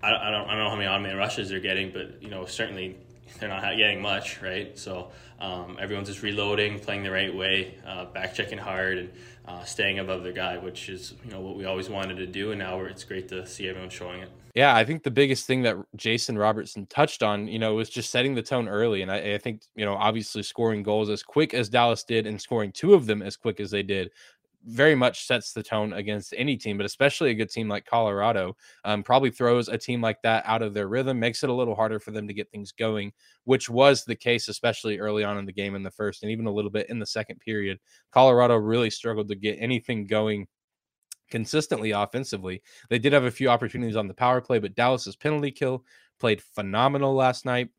I, 0.01 0.09
don't 0.09 0.21
I 0.21 0.31
don't 0.31 0.63
know 0.63 0.69
how 0.69 0.75
many 0.75 1.03
man 1.03 1.17
rushes 1.17 1.49
they're 1.49 1.59
getting, 1.59 1.91
but 1.91 2.21
you 2.21 2.29
know, 2.29 2.45
certainly 2.45 2.95
they're 3.39 3.49
not 3.49 3.61
getting 3.75 4.01
much, 4.01 4.41
right? 4.41 4.77
So 4.77 5.11
um, 5.39 5.77
everyone's 5.79 6.07
just 6.07 6.23
reloading, 6.23 6.79
playing 6.79 7.03
the 7.03 7.11
right 7.11 7.35
way, 7.35 7.75
uh, 7.85 8.05
back 8.05 8.33
checking 8.33 8.57
hard, 8.57 8.97
and 8.97 9.09
uh, 9.45 9.63
staying 9.63 9.99
above 9.99 10.23
their 10.23 10.33
guy, 10.33 10.57
which 10.57 10.89
is 10.89 11.13
you 11.25 11.31
know 11.31 11.41
what 11.41 11.55
we 11.55 11.65
always 11.65 11.89
wanted 11.89 12.17
to 12.17 12.27
do, 12.27 12.51
and 12.51 12.59
now 12.59 12.79
it's 12.81 13.03
great 13.03 13.29
to 13.29 13.45
see 13.45 13.67
everyone 13.67 13.89
showing 13.89 14.21
it. 14.21 14.31
Yeah, 14.59 14.75
I 14.75 14.83
think 14.83 15.03
the 15.03 15.11
biggest 15.11 15.45
thing 15.47 15.61
that 15.61 15.77
Jason 15.95 16.37
Robertson 16.37 16.85
touched 16.87 17.23
on, 17.23 17.47
you 17.47 17.59
know, 17.59 17.75
was 17.75 17.89
just 17.89 18.09
setting 18.11 18.35
the 18.35 18.41
tone 18.41 18.67
early, 18.67 19.01
and 19.01 19.09
I, 19.11 19.35
I 19.35 19.37
think 19.37 19.61
you 19.75 19.85
know, 19.85 19.93
obviously 19.95 20.43
scoring 20.43 20.83
goals 20.83 21.09
as 21.09 21.23
quick 21.23 21.53
as 21.53 21.69
Dallas 21.69 22.03
did, 22.03 22.27
and 22.27 22.41
scoring 22.41 22.71
two 22.73 22.93
of 22.93 23.05
them 23.05 23.21
as 23.21 23.37
quick 23.37 23.59
as 23.61 23.71
they 23.71 23.83
did 23.83 24.11
very 24.65 24.93
much 24.95 25.25
sets 25.25 25.53
the 25.53 25.63
tone 25.63 25.93
against 25.93 26.33
any 26.37 26.57
team, 26.57 26.77
but 26.77 26.85
especially 26.85 27.31
a 27.31 27.33
good 27.33 27.49
team 27.49 27.69
like 27.69 27.85
Colorado. 27.85 28.57
Um, 28.83 29.03
probably 29.03 29.31
throws 29.31 29.69
a 29.69 29.77
team 29.77 30.01
like 30.01 30.21
that 30.23 30.43
out 30.45 30.61
of 30.61 30.73
their 30.73 30.89
rhythm, 30.89 31.19
makes 31.19 31.43
it 31.43 31.49
a 31.49 31.53
little 31.53 31.75
harder 31.75 31.99
for 31.99 32.11
them 32.11 32.27
to 32.27 32.33
get 32.33 32.51
things 32.51 32.73
going, 32.73 33.13
which 33.45 33.69
was 33.69 34.05
the 34.05 34.15
case, 34.17 34.49
especially 34.49 34.99
early 34.99 35.23
on 35.23 35.37
in 35.37 35.47
the 35.47 35.53
game 35.53 35.75
in 35.75 35.83
the 35.83 35.91
first 35.91 36.23
and 36.23 36.31
even 36.31 36.45
a 36.45 36.51
little 36.53 36.71
bit 36.71 36.89
in 36.89 36.99
the 36.99 37.07
second 37.07 37.39
period. 37.39 37.79
Colorado 38.11 38.55
really 38.57 38.89
struggled 38.89 39.29
to 39.29 39.35
get 39.35 39.57
anything 39.61 40.07
going 40.07 40.47
consistently 41.29 41.91
offensively. 41.91 42.61
They 42.89 42.99
did 42.99 43.13
have 43.13 43.25
a 43.25 43.31
few 43.31 43.49
opportunities 43.49 43.95
on 43.95 44.07
the 44.07 44.13
power 44.13 44.41
play, 44.41 44.59
but 44.59 44.75
Dallas's 44.75 45.15
penalty 45.15 45.51
kill 45.51 45.85
played 46.19 46.41
phenomenal 46.41 47.13
last 47.13 47.45
night. 47.45 47.69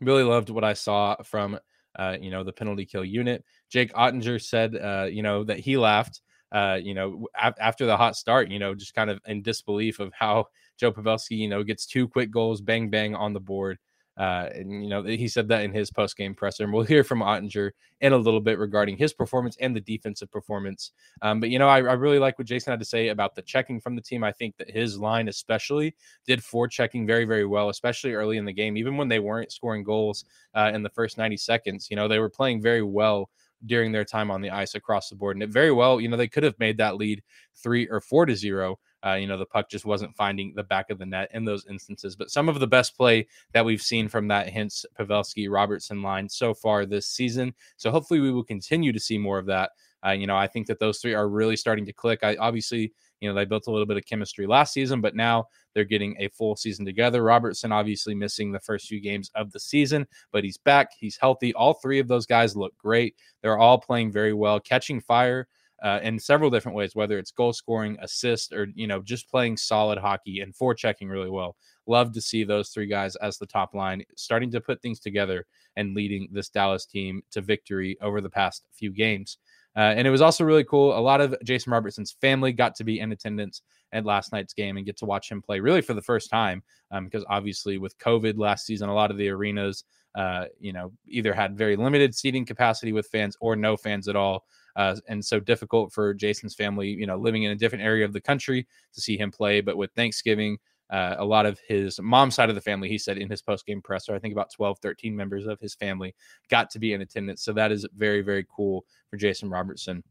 Really 0.00 0.22
loved 0.22 0.50
what 0.50 0.64
I 0.64 0.72
saw 0.72 1.16
from 1.22 1.58
uh, 1.98 2.16
you 2.20 2.30
know, 2.30 2.44
the 2.44 2.52
penalty 2.52 2.86
kill 2.86 3.04
unit. 3.04 3.44
Jake 3.68 3.92
Oettinger 3.94 4.40
said, 4.42 4.76
uh, 4.76 5.06
you 5.10 5.22
know, 5.22 5.44
that 5.44 5.58
he 5.58 5.76
laughed, 5.76 6.20
uh, 6.52 6.78
you 6.80 6.94
know, 6.94 7.26
after 7.36 7.86
the 7.86 7.96
hot 7.96 8.16
start, 8.16 8.50
you 8.50 8.58
know, 8.58 8.74
just 8.74 8.94
kind 8.94 9.10
of 9.10 9.20
in 9.26 9.42
disbelief 9.42 10.00
of 10.00 10.12
how 10.12 10.46
Joe 10.78 10.92
Pavelski, 10.92 11.36
you 11.36 11.48
know, 11.48 11.62
gets 11.62 11.86
two 11.86 12.08
quick 12.08 12.30
goals, 12.30 12.60
bang, 12.60 12.90
bang 12.90 13.14
on 13.14 13.32
the 13.32 13.40
board. 13.40 13.78
Uh, 14.20 14.50
and 14.54 14.84
you 14.84 14.90
know 14.90 15.02
he 15.02 15.26
said 15.26 15.48
that 15.48 15.64
in 15.64 15.72
his 15.72 15.90
post 15.90 16.14
game 16.14 16.34
presser, 16.34 16.64
and 16.64 16.72
we'll 16.74 16.84
hear 16.84 17.02
from 17.02 17.20
Oettinger 17.20 17.70
in 18.02 18.12
a 18.12 18.18
little 18.18 18.40
bit 18.40 18.58
regarding 18.58 18.98
his 18.98 19.14
performance 19.14 19.56
and 19.60 19.74
the 19.74 19.80
defensive 19.80 20.30
performance. 20.30 20.92
Um, 21.22 21.40
but 21.40 21.48
you 21.48 21.58
know, 21.58 21.68
I, 21.68 21.78
I, 21.78 21.94
really 21.94 22.18
like 22.18 22.38
what 22.38 22.46
Jason 22.46 22.70
had 22.70 22.80
to 22.80 22.84
say 22.84 23.08
about 23.08 23.34
the 23.34 23.40
checking 23.40 23.80
from 23.80 23.96
the 23.96 24.02
team. 24.02 24.22
I 24.22 24.30
think 24.30 24.58
that 24.58 24.70
his 24.70 24.98
line, 24.98 25.28
especially, 25.28 25.96
did 26.26 26.44
for 26.44 26.68
checking 26.68 27.06
very, 27.06 27.24
very 27.24 27.46
well, 27.46 27.70
especially 27.70 28.12
early 28.12 28.36
in 28.36 28.44
the 28.44 28.52
game, 28.52 28.76
even 28.76 28.98
when 28.98 29.08
they 29.08 29.20
weren't 29.20 29.52
scoring 29.52 29.82
goals 29.82 30.26
uh, 30.54 30.70
in 30.74 30.82
the 30.82 30.90
first 30.90 31.16
90 31.16 31.38
seconds. 31.38 31.88
You 31.90 31.96
know, 31.96 32.06
they 32.06 32.18
were 32.18 32.28
playing 32.28 32.60
very 32.60 32.82
well 32.82 33.30
during 33.64 33.90
their 33.90 34.04
time 34.04 34.30
on 34.30 34.42
the 34.42 34.50
ice 34.50 34.74
across 34.74 35.08
the 35.08 35.16
board, 35.16 35.36
and 35.36 35.42
it 35.42 35.48
very 35.48 35.72
well, 35.72 35.98
you 35.98 36.08
know, 36.08 36.18
they 36.18 36.28
could 36.28 36.42
have 36.42 36.58
made 36.58 36.76
that 36.76 36.96
lead 36.96 37.22
three 37.56 37.88
or 37.88 38.02
four 38.02 38.26
to 38.26 38.36
zero 38.36 38.78
uh, 39.04 39.14
you 39.14 39.26
know, 39.26 39.38
the 39.38 39.46
puck 39.46 39.70
just 39.70 39.84
wasn't 39.84 40.14
finding 40.14 40.52
the 40.54 40.62
back 40.62 40.90
of 40.90 40.98
the 40.98 41.06
net 41.06 41.30
in 41.32 41.44
those 41.44 41.66
instances. 41.66 42.16
But 42.16 42.30
some 42.30 42.48
of 42.48 42.60
the 42.60 42.66
best 42.66 42.96
play 42.96 43.26
that 43.52 43.64
we've 43.64 43.82
seen 43.82 44.08
from 44.08 44.28
that 44.28 44.52
Hintz 44.52 44.84
Pavelski 44.98 45.50
Robertson 45.50 46.02
line 46.02 46.28
so 46.28 46.52
far 46.52 46.84
this 46.84 47.06
season. 47.06 47.54
So 47.76 47.90
hopefully 47.90 48.20
we 48.20 48.30
will 48.30 48.44
continue 48.44 48.92
to 48.92 49.00
see 49.00 49.18
more 49.18 49.38
of 49.38 49.46
that. 49.46 49.70
Uh, 50.04 50.12
you 50.12 50.26
know, 50.26 50.36
I 50.36 50.46
think 50.46 50.66
that 50.66 50.78
those 50.78 50.98
three 50.98 51.14
are 51.14 51.28
really 51.28 51.56
starting 51.56 51.84
to 51.86 51.92
click. 51.92 52.20
I 52.22 52.36
obviously, 52.36 52.92
you 53.20 53.28
know, 53.28 53.34
they 53.34 53.44
built 53.44 53.66
a 53.66 53.70
little 53.70 53.86
bit 53.86 53.98
of 53.98 54.06
chemistry 54.06 54.46
last 54.46 54.72
season, 54.72 55.02
but 55.02 55.14
now 55.14 55.46
they're 55.74 55.84
getting 55.84 56.16
a 56.18 56.28
full 56.28 56.56
season 56.56 56.86
together. 56.86 57.22
Robertson 57.22 57.70
obviously 57.70 58.14
missing 58.14 58.50
the 58.50 58.60
first 58.60 58.86
few 58.86 59.00
games 59.00 59.30
of 59.34 59.52
the 59.52 59.60
season, 59.60 60.06
but 60.32 60.42
he's 60.42 60.56
back. 60.56 60.92
He's 60.98 61.18
healthy. 61.18 61.52
All 61.52 61.74
three 61.74 61.98
of 61.98 62.08
those 62.08 62.26
guys 62.26 62.56
look 62.56 62.76
great. 62.78 63.14
They're 63.42 63.58
all 63.58 63.78
playing 63.78 64.10
very 64.10 64.32
well, 64.32 64.58
catching 64.58 65.00
fire 65.00 65.48
uh, 65.82 66.00
in 66.02 66.18
several 66.18 66.50
different 66.50 66.76
ways, 66.76 66.94
whether 66.94 67.18
it's 67.18 67.30
goal 67.30 67.52
scoring, 67.52 67.96
assist, 68.00 68.52
or 68.52 68.68
you 68.74 68.86
know 68.86 69.00
just 69.00 69.30
playing 69.30 69.56
solid 69.56 69.98
hockey 69.98 70.40
and 70.40 70.54
forechecking 70.54 71.08
really 71.08 71.30
well. 71.30 71.56
Love 71.86 72.12
to 72.12 72.20
see 72.20 72.44
those 72.44 72.68
three 72.70 72.86
guys 72.86 73.16
as 73.16 73.38
the 73.38 73.46
top 73.46 73.74
line, 73.74 74.02
starting 74.16 74.50
to 74.50 74.60
put 74.60 74.80
things 74.82 75.00
together 75.00 75.46
and 75.76 75.94
leading 75.94 76.28
this 76.32 76.48
Dallas 76.48 76.86
team 76.86 77.22
to 77.30 77.40
victory 77.40 77.96
over 78.00 78.20
the 78.20 78.30
past 78.30 78.64
few 78.72 78.90
games. 78.92 79.38
Uh, 79.76 79.94
and 79.96 80.06
it 80.06 80.10
was 80.10 80.20
also 80.20 80.44
really 80.44 80.64
cool. 80.64 80.98
A 80.98 81.00
lot 81.00 81.20
of 81.20 81.34
Jason 81.44 81.72
Robertson's 81.72 82.16
family 82.20 82.52
got 82.52 82.74
to 82.76 82.84
be 82.84 83.00
in 83.00 83.12
attendance 83.12 83.62
at 83.92 84.04
last 84.04 84.32
night's 84.32 84.52
game 84.52 84.76
and 84.76 84.86
get 84.86 84.96
to 84.98 85.04
watch 85.04 85.30
him 85.30 85.40
play 85.42 85.60
really 85.60 85.80
for 85.80 85.94
the 85.94 86.02
first 86.02 86.28
time. 86.30 86.62
Um, 86.90 87.04
because 87.04 87.24
obviously, 87.28 87.78
with 87.78 87.96
COVID 87.98 88.36
last 88.36 88.66
season, 88.66 88.88
a 88.88 88.94
lot 88.94 89.10
of 89.10 89.16
the 89.16 89.28
arenas, 89.28 89.84
uh, 90.16 90.46
you 90.58 90.72
know, 90.72 90.92
either 91.06 91.32
had 91.32 91.56
very 91.56 91.76
limited 91.76 92.14
seating 92.14 92.44
capacity 92.44 92.92
with 92.92 93.06
fans 93.06 93.36
or 93.40 93.54
no 93.54 93.76
fans 93.76 94.08
at 94.08 94.16
all. 94.16 94.44
Uh, 94.76 94.96
and 95.08 95.24
so 95.24 95.40
difficult 95.40 95.92
for 95.92 96.14
Jason's 96.14 96.54
family, 96.54 96.88
you 96.88 97.06
know, 97.06 97.16
living 97.16 97.44
in 97.44 97.52
a 97.52 97.56
different 97.56 97.84
area 97.84 98.04
of 98.04 98.12
the 98.12 98.20
country 98.20 98.66
to 98.94 99.00
see 99.00 99.16
him 99.16 99.30
play. 99.30 99.60
But 99.60 99.76
with 99.76 99.92
Thanksgiving, 99.92 100.58
uh, 100.90 101.16
a 101.18 101.24
lot 101.24 101.46
of 101.46 101.60
his 101.68 102.00
mom's 102.00 102.34
side 102.34 102.48
of 102.48 102.54
the 102.54 102.60
family, 102.60 102.88
he 102.88 102.98
said 102.98 103.16
in 103.16 103.30
his 103.30 103.42
post 103.42 103.64
game 103.64 103.80
presser, 103.80 104.14
I 104.14 104.18
think 104.18 104.32
about 104.32 104.52
12, 104.52 104.78
13 104.80 105.14
members 105.14 105.46
of 105.46 105.60
his 105.60 105.74
family 105.74 106.14
got 106.48 106.70
to 106.70 106.78
be 106.78 106.92
in 106.92 107.00
attendance. 107.00 107.42
So 107.42 107.52
that 107.52 107.70
is 107.70 107.86
very, 107.94 108.22
very 108.22 108.44
cool 108.54 108.84
for 109.08 109.16
Jason 109.16 109.48
Robertson. 109.50 110.02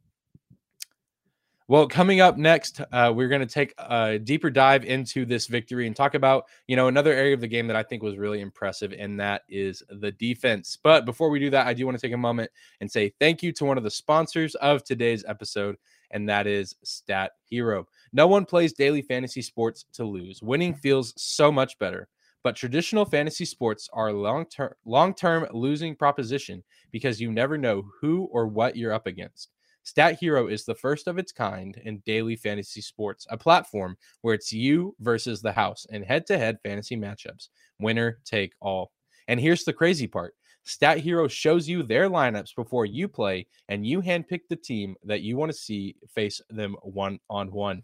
Well, 1.70 1.88
coming 1.88 2.20
up 2.20 2.36
next, 2.36 2.82
uh, 2.92 3.14
we're 3.16 3.28
going 3.28 3.42
to 3.42 3.46
take 3.46 3.76
a 3.78 4.18
deeper 4.18 4.50
dive 4.50 4.86
into 4.86 5.24
this 5.24 5.46
victory 5.46 5.86
and 5.86 5.96
talk 5.96 6.16
about, 6.16 6.46
you 6.66 6.76
know, 6.76 6.88
another 6.88 7.14
area 7.14 7.36
of 7.36 7.42
the 7.42 7.48
game 7.48 7.68
that 7.68 7.76
I 7.76 7.84
think 7.84 8.02
was 8.02 8.18
really 8.18 8.42
impressive, 8.42 8.92
and 8.98 9.20
that 9.20 9.44
is 9.48 9.84
the 9.88 10.12
defense. 10.14 10.80
But 10.82 11.06
before 11.06 11.30
we 11.30 11.38
do 11.38 11.52
that, 11.52 11.68
I 11.68 11.76
do 11.76 11.86
want 11.86 11.96
to 11.96 12.02
take 12.02 12.16
a 12.16 12.18
moment 12.18 12.50
and 12.82 12.92
say 12.92 13.14
thank 13.20 13.44
you 13.44 13.52
to 13.52 13.66
one 13.66 13.78
of 13.78 13.84
the 13.84 13.92
sponsors 13.92 14.56
of 14.56 14.84
today's 14.84 15.24
episode, 15.28 15.76
and 16.10 16.28
that 16.28 16.48
is 16.48 16.74
Stat 16.84 17.34
Hero. 17.44 17.86
No 18.14 18.26
one 18.26 18.46
plays 18.46 18.74
daily 18.74 19.04
fantasy 19.04 19.44
sports 19.44 19.86
to 19.94 20.04
lose. 20.06 20.42
Winning 20.42 20.74
feels 20.74 21.14
so 21.22 21.52
much 21.52 21.78
better. 21.78 22.08
But 22.42 22.56
traditional 22.56 23.06
fantasy 23.06 23.46
sports 23.46 23.88
are 23.94 24.12
long-term 24.12 24.74
long-term 24.86 25.46
losing 25.52 25.96
proposition 25.96 26.64
because 26.90 27.22
you 27.22 27.32
never 27.32 27.60
know 27.60 27.86
who 28.02 28.24
or 28.32 28.48
what 28.48 28.76
you're 28.76 28.94
up 28.94 29.06
against. 29.06 29.52
Stat 29.84 30.20
Hero 30.20 30.48
is 30.48 30.66
the 30.66 30.76
first 30.76 31.08
of 31.08 31.18
its 31.18 31.32
kind 31.32 31.80
in 31.84 32.04
daily 32.06 32.36
fantasy 32.36 32.82
sports, 32.82 33.26
a 33.30 33.38
platform 33.38 33.98
where 34.22 34.36
it's 34.36 34.54
you 34.54 34.96
versus 35.00 35.42
the 35.42 35.52
house 35.52 35.86
in 35.90 36.04
head 36.04 36.26
to 36.28 36.38
head 36.38 36.60
fantasy 36.64 36.96
matchups. 36.96 37.50
Winner 37.80 38.20
take 38.26 38.54
all. 38.60 38.92
And 39.28 39.40
here's 39.40 39.64
the 39.64 39.74
crazy 39.74 40.08
part 40.08 40.36
Stat 40.64 41.00
Hero 41.00 41.28
shows 41.28 41.68
you 41.68 41.82
their 41.82 42.10
lineups 42.10 42.56
before 42.56 42.86
you 42.86 43.08
play, 43.08 43.48
and 43.70 43.86
you 43.86 44.02
handpick 44.02 44.42
the 44.50 44.56
team 44.56 44.96
that 45.04 45.22
you 45.22 45.38
want 45.38 45.52
to 45.52 45.58
see 45.58 45.96
face 46.08 46.42
them 46.50 46.76
one 46.84 47.20
on 47.30 47.52
one. 47.52 47.84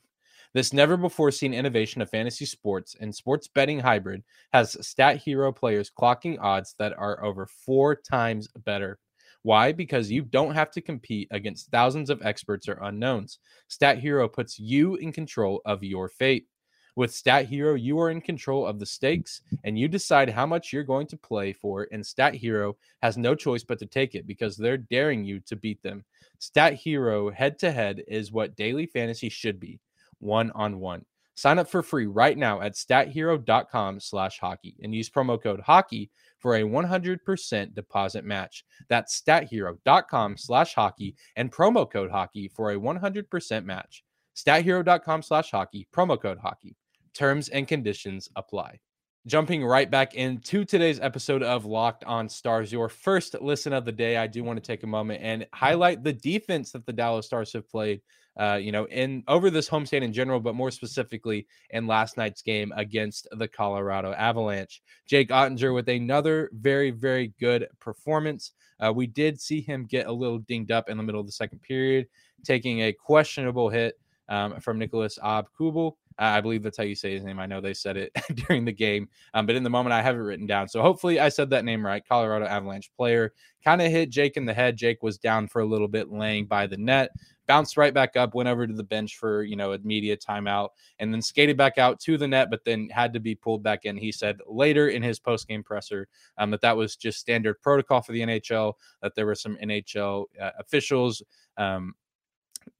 This 0.53 0.71
never 0.71 0.95
before 0.95 1.31
seen 1.31 1.53
innovation 1.53 2.01
of 2.01 2.09
fantasy 2.09 2.45
sports 2.45 2.95
and 3.01 3.13
sports 3.13 3.47
betting 3.47 3.79
hybrid 3.79 4.23
has 4.53 4.77
Stat 4.85 5.17
Hero 5.17 5.51
players 5.51 5.91
clocking 5.91 6.37
odds 6.39 6.75
that 6.79 6.93
are 6.97 7.23
over 7.23 7.45
four 7.45 7.95
times 7.95 8.47
better 8.63 8.99
why? 9.45 9.71
Because 9.71 10.09
you 10.09 10.23
don't 10.23 10.55
have 10.55 10.71
to 10.71 10.81
compete 10.81 11.27
against 11.29 11.69
thousands 11.69 12.09
of 12.09 12.19
experts 12.25 12.67
or 12.67 12.79
unknowns. 12.81 13.37
Stat 13.67 13.99
Hero 13.99 14.27
puts 14.27 14.57
you 14.57 14.95
in 14.95 15.11
control 15.11 15.61
of 15.65 15.83
your 15.83 16.09
fate. 16.09 16.47
With 16.95 17.13
Stat 17.13 17.45
Hero, 17.45 17.75
you 17.75 17.99
are 17.99 18.09
in 18.09 18.21
control 18.21 18.65
of 18.65 18.79
the 18.79 18.87
stakes 18.87 19.41
and 19.63 19.77
you 19.77 19.87
decide 19.87 20.31
how 20.31 20.47
much 20.47 20.73
you're 20.73 20.83
going 20.83 21.05
to 21.05 21.17
play 21.17 21.53
for. 21.53 21.87
And 21.91 22.03
Stat 22.03 22.33
Hero 22.33 22.75
has 23.03 23.19
no 23.19 23.35
choice 23.35 23.63
but 23.63 23.77
to 23.77 23.85
take 23.85 24.15
it 24.15 24.25
because 24.25 24.57
they're 24.57 24.77
daring 24.77 25.23
you 25.23 25.39
to 25.41 25.55
beat 25.55 25.83
them. 25.83 26.05
Stat 26.39 26.73
Hero 26.73 27.29
head 27.29 27.59
to 27.59 27.71
head 27.71 28.01
is 28.07 28.31
what 28.31 28.55
daily 28.55 28.87
fantasy 28.87 29.29
should 29.29 29.59
be 29.59 29.79
one 30.17 30.49
on 30.55 30.79
one. 30.79 31.05
Sign 31.35 31.59
up 31.59 31.69
for 31.69 31.83
free 31.83 32.07
right 32.07 32.35
now 32.37 32.61
at 32.61 32.73
stathero.com 32.73 33.99
slash 33.99 34.39
hockey 34.39 34.75
and 34.81 34.95
use 34.95 35.07
promo 35.07 35.39
code 35.39 35.59
hockey 35.59 36.09
for 36.39 36.55
a 36.55 36.61
100% 36.61 37.73
deposit 37.73 38.25
match. 38.25 38.65
That's 38.89 39.21
stathero.com 39.21 40.37
slash 40.37 40.73
hockey 40.73 41.15
and 41.35 41.51
promo 41.51 41.89
code 41.89 42.11
hockey 42.11 42.47
for 42.47 42.71
a 42.71 42.77
100% 42.77 43.65
match. 43.65 44.03
Stathero.com 44.35 45.21
slash 45.21 45.51
hockey, 45.51 45.87
promo 45.95 46.21
code 46.21 46.39
hockey. 46.39 46.75
Terms 47.13 47.49
and 47.49 47.67
conditions 47.67 48.29
apply. 48.35 48.79
Jumping 49.27 49.65
right 49.65 49.89
back 49.89 50.13
into 50.13 50.63
today's 50.63 50.99
episode 50.99 51.41
of 51.41 51.65
Locked 51.65 52.03
on 52.03 52.29
Stars, 52.29 52.71
your 52.71 52.89
first 52.89 53.35
listen 53.41 53.73
of 53.73 53.83
the 53.83 53.91
day, 53.91 54.17
I 54.17 54.27
do 54.27 54.43
want 54.43 54.63
to 54.63 54.65
take 54.65 54.83
a 54.83 54.87
moment 54.87 55.23
and 55.23 55.47
highlight 55.51 56.03
the 56.03 56.13
defense 56.13 56.71
that 56.73 56.85
the 56.85 56.93
Dallas 56.93 57.25
Stars 57.25 57.51
have 57.53 57.67
played 57.67 58.01
uh, 58.37 58.59
you 58.61 58.71
know, 58.71 58.85
in 58.87 59.23
over 59.27 59.49
this 59.49 59.69
homestand 59.69 60.03
in 60.03 60.11
general, 60.11 60.39
but 60.39 60.55
more 60.55 60.71
specifically 60.71 61.47
in 61.69 61.87
last 61.87 62.17
night's 62.17 62.41
game 62.41 62.73
against 62.75 63.27
the 63.31 63.47
Colorado 63.47 64.11
Avalanche. 64.13 64.81
Jake 65.07 65.29
Oettinger 65.29 65.73
with 65.73 65.87
another 65.87 66.49
very, 66.53 66.91
very 66.91 67.33
good 67.39 67.67
performance. 67.79 68.51
Uh, 68.79 68.91
we 68.91 69.07
did 69.07 69.39
see 69.39 69.61
him 69.61 69.85
get 69.85 70.07
a 70.07 70.11
little 70.11 70.39
dinged 70.39 70.71
up 70.71 70.89
in 70.89 70.97
the 70.97 71.03
middle 71.03 71.21
of 71.21 71.27
the 71.27 71.31
second 71.31 71.61
period, 71.61 72.07
taking 72.43 72.81
a 72.81 72.93
questionable 72.93 73.69
hit 73.69 73.97
um, 74.27 74.59
from 74.59 74.77
Nicholas 74.77 75.17
Aube-Kubel. 75.23 75.97
I 76.17 76.41
believe 76.41 76.63
that's 76.63 76.77
how 76.77 76.83
you 76.83 76.95
say 76.95 77.13
his 77.13 77.23
name. 77.23 77.39
I 77.39 77.45
know 77.45 77.59
they 77.59 77.73
said 77.73 77.97
it 77.97 78.11
during 78.47 78.65
the 78.65 78.71
game, 78.71 79.09
um, 79.33 79.45
but 79.45 79.55
in 79.55 79.63
the 79.63 79.69
moment 79.69 79.93
I 79.93 80.01
have 80.01 80.15
it 80.15 80.19
written 80.19 80.47
down. 80.47 80.67
So 80.67 80.81
hopefully 80.81 81.19
I 81.19 81.29
said 81.29 81.49
that 81.49 81.65
name 81.65 81.85
right. 81.85 82.03
Colorado 82.07 82.45
Avalanche 82.45 82.91
player 82.95 83.33
kind 83.63 83.81
of 83.81 83.91
hit 83.91 84.09
Jake 84.09 84.37
in 84.37 84.45
the 84.45 84.53
head. 84.53 84.77
Jake 84.77 85.03
was 85.03 85.17
down 85.17 85.47
for 85.47 85.61
a 85.61 85.65
little 85.65 85.87
bit, 85.87 86.11
laying 86.11 86.45
by 86.45 86.67
the 86.67 86.77
net 86.77 87.11
bounced 87.47 87.77
right 87.77 87.93
back 87.93 88.15
up, 88.15 88.33
went 88.33 88.49
over 88.49 88.65
to 88.65 88.73
the 88.73 88.83
bench 88.83 89.17
for, 89.17 89.43
you 89.43 89.55
know, 89.55 89.73
a 89.73 89.79
media 89.79 90.17
timeout, 90.17 90.69
and 90.99 91.13
then 91.13 91.21
skated 91.21 91.57
back 91.57 91.77
out 91.77 91.99
to 92.01 92.17
the 92.17 92.27
net, 92.27 92.49
but 92.49 92.63
then 92.65 92.89
had 92.89 93.13
to 93.13 93.19
be 93.19 93.35
pulled 93.35 93.63
back 93.63 93.85
in. 93.85 93.97
He 93.97 94.11
said 94.11 94.39
later 94.47 94.89
in 94.89 95.01
his 95.03 95.19
post 95.19 95.47
game 95.47 95.63
presser 95.63 96.07
um, 96.37 96.51
that 96.51 96.61
that 96.61 96.77
was 96.77 96.95
just 96.95 97.19
standard 97.19 97.61
protocol 97.61 98.01
for 98.01 98.11
the 98.11 98.21
NHL, 98.21 98.73
that 99.01 99.15
there 99.15 99.25
were 99.25 99.35
some 99.35 99.57
NHL 99.63 100.25
uh, 100.41 100.51
officials, 100.59 101.21
um, 101.57 101.93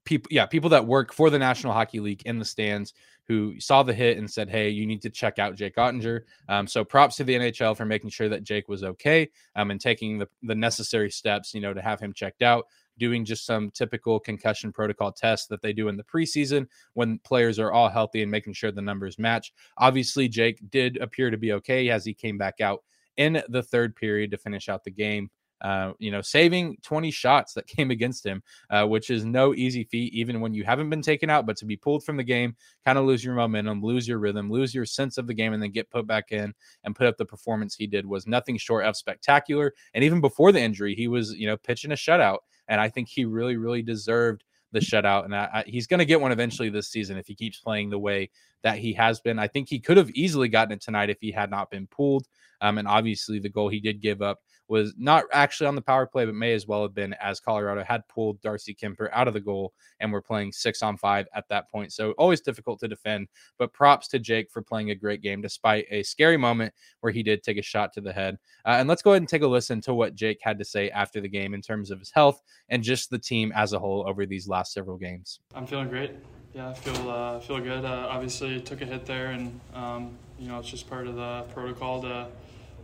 people, 0.04 0.28
yeah, 0.30 0.46
people 0.46 0.70
that 0.70 0.86
work 0.86 1.12
for 1.12 1.30
the 1.30 1.38
National 1.38 1.72
Hockey 1.72 2.00
League 2.00 2.22
in 2.24 2.38
the 2.38 2.44
stands 2.44 2.94
who 3.28 3.58
saw 3.60 3.82
the 3.82 3.94
hit 3.94 4.18
and 4.18 4.30
said, 4.30 4.48
"Hey, 4.48 4.70
you 4.70 4.86
need 4.86 5.02
to 5.02 5.10
check 5.10 5.38
out 5.38 5.56
Jake 5.56 5.76
Oettinger. 5.76 6.22
Um, 6.48 6.66
so 6.66 6.84
props 6.84 7.16
to 7.16 7.24
the 7.24 7.34
NHL 7.34 7.76
for 7.76 7.84
making 7.84 8.10
sure 8.10 8.28
that 8.28 8.44
Jake 8.44 8.68
was 8.68 8.84
okay 8.84 9.28
um, 9.54 9.70
and 9.70 9.80
taking 9.80 10.18
the, 10.18 10.28
the 10.42 10.54
necessary 10.54 11.10
steps, 11.10 11.54
you 11.54 11.60
know, 11.60 11.74
to 11.74 11.82
have 11.82 12.00
him 12.00 12.12
checked 12.12 12.42
out 12.42 12.66
doing 12.98 13.24
just 13.24 13.44
some 13.44 13.70
typical 13.70 14.18
concussion 14.18 14.72
protocol 14.72 15.12
tests 15.12 15.46
that 15.48 15.62
they 15.62 15.72
do 15.72 15.88
in 15.88 15.96
the 15.96 16.04
preseason 16.04 16.66
when 16.94 17.18
players 17.20 17.58
are 17.58 17.72
all 17.72 17.88
healthy 17.88 18.22
and 18.22 18.30
making 18.30 18.52
sure 18.52 18.72
the 18.72 18.82
numbers 18.82 19.18
match. 19.18 19.52
Obviously, 19.78 20.28
Jake 20.28 20.60
did 20.70 20.96
appear 20.98 21.30
to 21.30 21.36
be 21.36 21.52
okay 21.52 21.90
as 21.90 22.04
he 22.04 22.14
came 22.14 22.38
back 22.38 22.60
out 22.60 22.82
in 23.16 23.42
the 23.48 23.62
third 23.62 23.96
period 23.96 24.30
to 24.30 24.38
finish 24.38 24.68
out 24.68 24.84
the 24.84 24.90
game. 24.90 25.30
Uh, 25.60 25.92
you 25.98 26.10
know, 26.10 26.20
saving 26.20 26.76
20 26.82 27.10
shots 27.10 27.54
that 27.54 27.66
came 27.76 27.90
against 27.90 28.24
him, 28.24 28.42
uh, 28.70 28.84
which 28.84 29.10
is 29.10 29.24
no 29.24 29.54
easy 29.54 29.84
feat, 29.84 30.12
even 30.12 30.40
when 30.40 30.52
you 30.54 30.64
haven't 30.64 30.90
been 30.90 31.02
taken 31.02 31.30
out. 31.30 31.46
But 31.46 31.56
to 31.58 31.64
be 31.64 31.76
pulled 31.76 32.04
from 32.04 32.16
the 32.16 32.24
game, 32.24 32.56
kind 32.84 32.98
of 32.98 33.04
lose 33.04 33.24
your 33.24 33.34
momentum, 33.34 33.82
lose 33.82 34.06
your 34.06 34.18
rhythm, 34.18 34.50
lose 34.50 34.74
your 34.74 34.84
sense 34.84 35.18
of 35.18 35.26
the 35.26 35.34
game, 35.34 35.52
and 35.52 35.62
then 35.62 35.70
get 35.70 35.90
put 35.90 36.06
back 36.06 36.32
in 36.32 36.52
and 36.84 36.94
put 36.94 37.06
up 37.06 37.16
the 37.16 37.24
performance 37.24 37.74
he 37.74 37.86
did 37.86 38.06
was 38.06 38.26
nothing 38.26 38.56
short 38.56 38.84
of 38.84 38.96
spectacular. 38.96 39.72
And 39.94 40.04
even 40.04 40.20
before 40.20 40.52
the 40.52 40.60
injury, 40.60 40.94
he 40.94 41.08
was, 41.08 41.32
you 41.32 41.46
know, 41.46 41.56
pitching 41.56 41.92
a 41.92 41.96
shutout 41.96 42.38
and 42.68 42.80
I 42.80 42.88
think 42.88 43.08
he 43.08 43.24
really, 43.24 43.56
really 43.56 43.82
deserved 43.82 44.44
the 44.72 44.80
shutout. 44.80 45.24
And 45.24 45.34
I, 45.34 45.48
I, 45.52 45.64
he's 45.66 45.86
going 45.86 45.98
to 45.98 46.04
get 46.04 46.20
one 46.20 46.32
eventually 46.32 46.68
this 46.68 46.88
season 46.88 47.16
if 47.16 47.26
he 47.26 47.34
keeps 47.34 47.60
playing 47.60 47.90
the 47.90 47.98
way 47.98 48.30
that 48.62 48.78
he 48.78 48.92
has 48.94 49.20
been. 49.20 49.38
I 49.38 49.48
think 49.48 49.68
he 49.68 49.78
could 49.78 49.96
have 49.96 50.10
easily 50.10 50.48
gotten 50.48 50.72
it 50.72 50.80
tonight 50.80 51.10
if 51.10 51.18
he 51.20 51.30
had 51.30 51.50
not 51.50 51.70
been 51.70 51.86
pulled. 51.86 52.26
Um, 52.60 52.78
and 52.78 52.88
obviously, 52.88 53.38
the 53.38 53.48
goal 53.48 53.68
he 53.68 53.80
did 53.80 54.00
give 54.00 54.22
up 54.22 54.40
was 54.68 54.94
not 54.98 55.24
actually 55.32 55.66
on 55.66 55.74
the 55.74 55.82
power 55.82 56.06
play, 56.06 56.24
but 56.24 56.34
may 56.34 56.52
as 56.52 56.66
well 56.66 56.82
have 56.82 56.94
been 56.94 57.14
as 57.14 57.40
Colorado 57.40 57.84
had 57.84 58.06
pulled 58.08 58.40
Darcy 58.40 58.74
Kuemper 58.74 59.08
out 59.12 59.28
of 59.28 59.34
the 59.34 59.40
goal 59.40 59.72
and 60.00 60.12
we're 60.12 60.22
playing 60.22 60.52
six 60.52 60.82
on 60.82 60.96
five 60.96 61.26
at 61.34 61.48
that 61.48 61.70
point. 61.70 61.92
So 61.92 62.12
always 62.12 62.40
difficult 62.40 62.80
to 62.80 62.88
defend. 62.88 63.28
But 63.58 63.72
props 63.72 64.08
to 64.08 64.18
Jake 64.18 64.50
for 64.50 64.62
playing 64.62 64.90
a 64.90 64.94
great 64.94 65.22
game 65.22 65.40
despite 65.40 65.86
a 65.90 66.02
scary 66.02 66.36
moment 66.36 66.74
where 67.00 67.12
he 67.12 67.22
did 67.22 67.42
take 67.42 67.58
a 67.58 67.62
shot 67.62 67.92
to 67.94 68.00
the 68.00 68.12
head. 68.12 68.38
Uh, 68.64 68.76
and 68.78 68.88
let's 68.88 69.02
go 69.02 69.12
ahead 69.12 69.22
and 69.22 69.28
take 69.28 69.42
a 69.42 69.46
listen 69.46 69.80
to 69.82 69.94
what 69.94 70.14
Jake 70.14 70.38
had 70.42 70.58
to 70.58 70.64
say 70.64 70.90
after 70.90 71.20
the 71.20 71.28
game 71.28 71.54
in 71.54 71.62
terms 71.62 71.90
of 71.90 71.98
his 71.98 72.10
health 72.10 72.42
and 72.68 72.82
just 72.82 73.10
the 73.10 73.18
team 73.18 73.52
as 73.54 73.72
a 73.72 73.78
whole 73.78 74.08
over 74.08 74.26
these 74.26 74.48
last 74.48 74.72
several 74.72 74.96
games. 74.96 75.40
I'm 75.54 75.66
feeling 75.66 75.88
great. 75.88 76.12
Yeah, 76.54 76.70
I 76.70 76.74
feel 76.74 77.10
uh, 77.10 77.38
feel 77.38 77.60
good. 77.60 77.84
Uh, 77.84 78.08
obviously, 78.10 78.58
took 78.62 78.80
a 78.80 78.86
hit 78.86 79.04
there, 79.04 79.26
and 79.26 79.60
um, 79.74 80.16
you 80.38 80.48
know 80.48 80.58
it's 80.58 80.70
just 80.70 80.88
part 80.88 81.06
of 81.06 81.14
the 81.14 81.44
protocol 81.52 82.00
to 82.00 82.28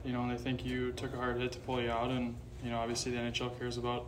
you 0.05 0.13
know, 0.13 0.23
and 0.23 0.31
they 0.31 0.37
think 0.37 0.65
you 0.65 0.93
took 0.93 1.13
a 1.15 1.17
hard 1.17 1.41
hit 1.41 1.53
to 1.53 1.59
pull 1.61 1.81
you 1.81 1.91
out. 1.91 2.11
And, 2.11 2.37
you 2.63 2.71
know, 2.71 2.79
obviously 2.79 3.13
the 3.13 3.19
NHL 3.19 3.59
cares 3.59 3.79
about, 3.79 4.07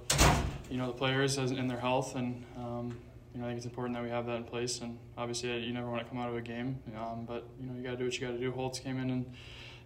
you 0.71 0.77
know, 0.77 0.87
the 0.87 0.93
players 0.93 1.39
and 1.39 1.71
their 1.71 1.79
health. 1.79 2.15
And, 2.17 2.45
um, 2.57 2.97
you 3.35 3.41
know, 3.41 3.47
I 3.47 3.49
think 3.49 3.59
it's 3.59 3.67
important 3.67 3.97
that 3.97 4.03
we 4.03 4.11
have 4.11 4.27
that 4.27 4.37
in 4.37 4.45
place. 4.45 4.81
And 4.81 4.99
obviously, 5.17 5.59
you 5.59 5.73
never 5.73 5.91
want 5.91 6.03
to 6.03 6.09
come 6.09 6.19
out 6.19 6.29
of 6.29 6.37
a 6.37 6.41
game. 6.41 6.81
Um, 6.97 7.25
but, 7.27 7.47
you 7.61 7.67
know, 7.67 7.75
you 7.77 7.83
got 7.83 7.93
to 7.93 7.97
do 7.97 8.05
what 8.05 8.19
you 8.19 8.27
got 8.27 8.33
to 8.33 8.39
do. 8.39 8.53
Holtz 8.53 8.79
came 8.79 8.99
in 8.99 9.11
and, 9.11 9.33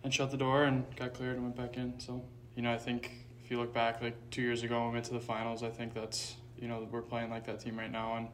and 0.05 0.13
shut 0.13 0.31
the 0.31 0.37
door 0.37 0.65
and 0.65 0.85
got 0.97 1.15
cleared 1.15 1.37
and 1.37 1.45
went 1.45 1.57
back 1.57 1.77
in. 1.77 1.99
So, 2.01 2.23
you 2.55 2.63
know, 2.63 2.73
I 2.73 2.79
think 2.79 3.11
if 3.43 3.51
you 3.51 3.59
look 3.59 3.73
back 3.73 4.03
like 4.03 4.17
two 4.31 4.43
years 4.43 4.63
ago 4.63 4.79
when 4.81 4.89
we 4.89 4.95
went 4.95 5.07
to 5.07 5.15
the 5.15 5.21
finals, 5.21 5.63
I 5.63 5.71
think 5.71 5.95
that's, 5.95 6.37
you 6.59 6.69
know, 6.69 6.87
we're 6.91 7.03
playing 7.03 7.31
like 7.31 7.47
that 7.47 7.61
team 7.61 7.79
right 7.79 7.91
now. 7.91 8.17
And, 8.17 8.29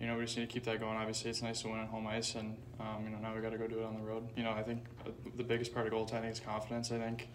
you 0.00 0.06
know, 0.06 0.16
we 0.16 0.24
just 0.24 0.36
need 0.36 0.48
to 0.48 0.52
keep 0.52 0.64
that 0.64 0.80
going. 0.80 0.96
Obviously, 0.96 1.30
it's 1.30 1.42
nice 1.42 1.60
to 1.62 1.68
win 1.68 1.78
on 1.78 1.86
home 1.86 2.06
ice, 2.06 2.34
and 2.34 2.56
um, 2.80 3.04
you 3.04 3.10
know 3.10 3.18
now 3.18 3.34
we 3.34 3.42
got 3.42 3.50
to 3.50 3.58
go 3.58 3.66
do 3.66 3.80
it 3.80 3.84
on 3.84 3.94
the 3.94 4.02
road. 4.02 4.26
You 4.34 4.42
know, 4.42 4.52
I 4.52 4.62
think 4.62 4.84
the 5.36 5.44
biggest 5.44 5.74
part 5.74 5.86
of 5.86 5.92
goaltending 5.92 6.30
is 6.30 6.40
confidence. 6.40 6.90
I 6.90 6.98
think, 6.98 7.28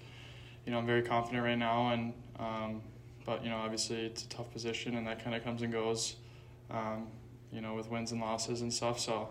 you 0.65 0.71
know, 0.71 0.79
I'm 0.79 0.87
very 0.87 1.03
confident 1.03 1.43
right 1.43 1.57
now, 1.57 1.89
and 1.91 2.13
um, 2.39 2.81
but 3.23 3.43
you 3.43 3.51
know, 3.51 3.57
obviously 3.57 4.05
it's 4.07 4.23
a 4.23 4.29
tough 4.29 4.51
position, 4.51 4.95
and 4.95 5.05
that 5.05 5.23
kind 5.23 5.35
of 5.35 5.43
comes 5.43 5.61
and 5.61 5.71
goes. 5.71 6.15
Um, 6.71 7.07
you 7.51 7.61
know, 7.61 7.75
with 7.75 7.89
wins 7.89 8.11
and 8.11 8.19
losses 8.19 8.61
and 8.61 8.73
stuff. 8.73 8.99
So 8.99 9.29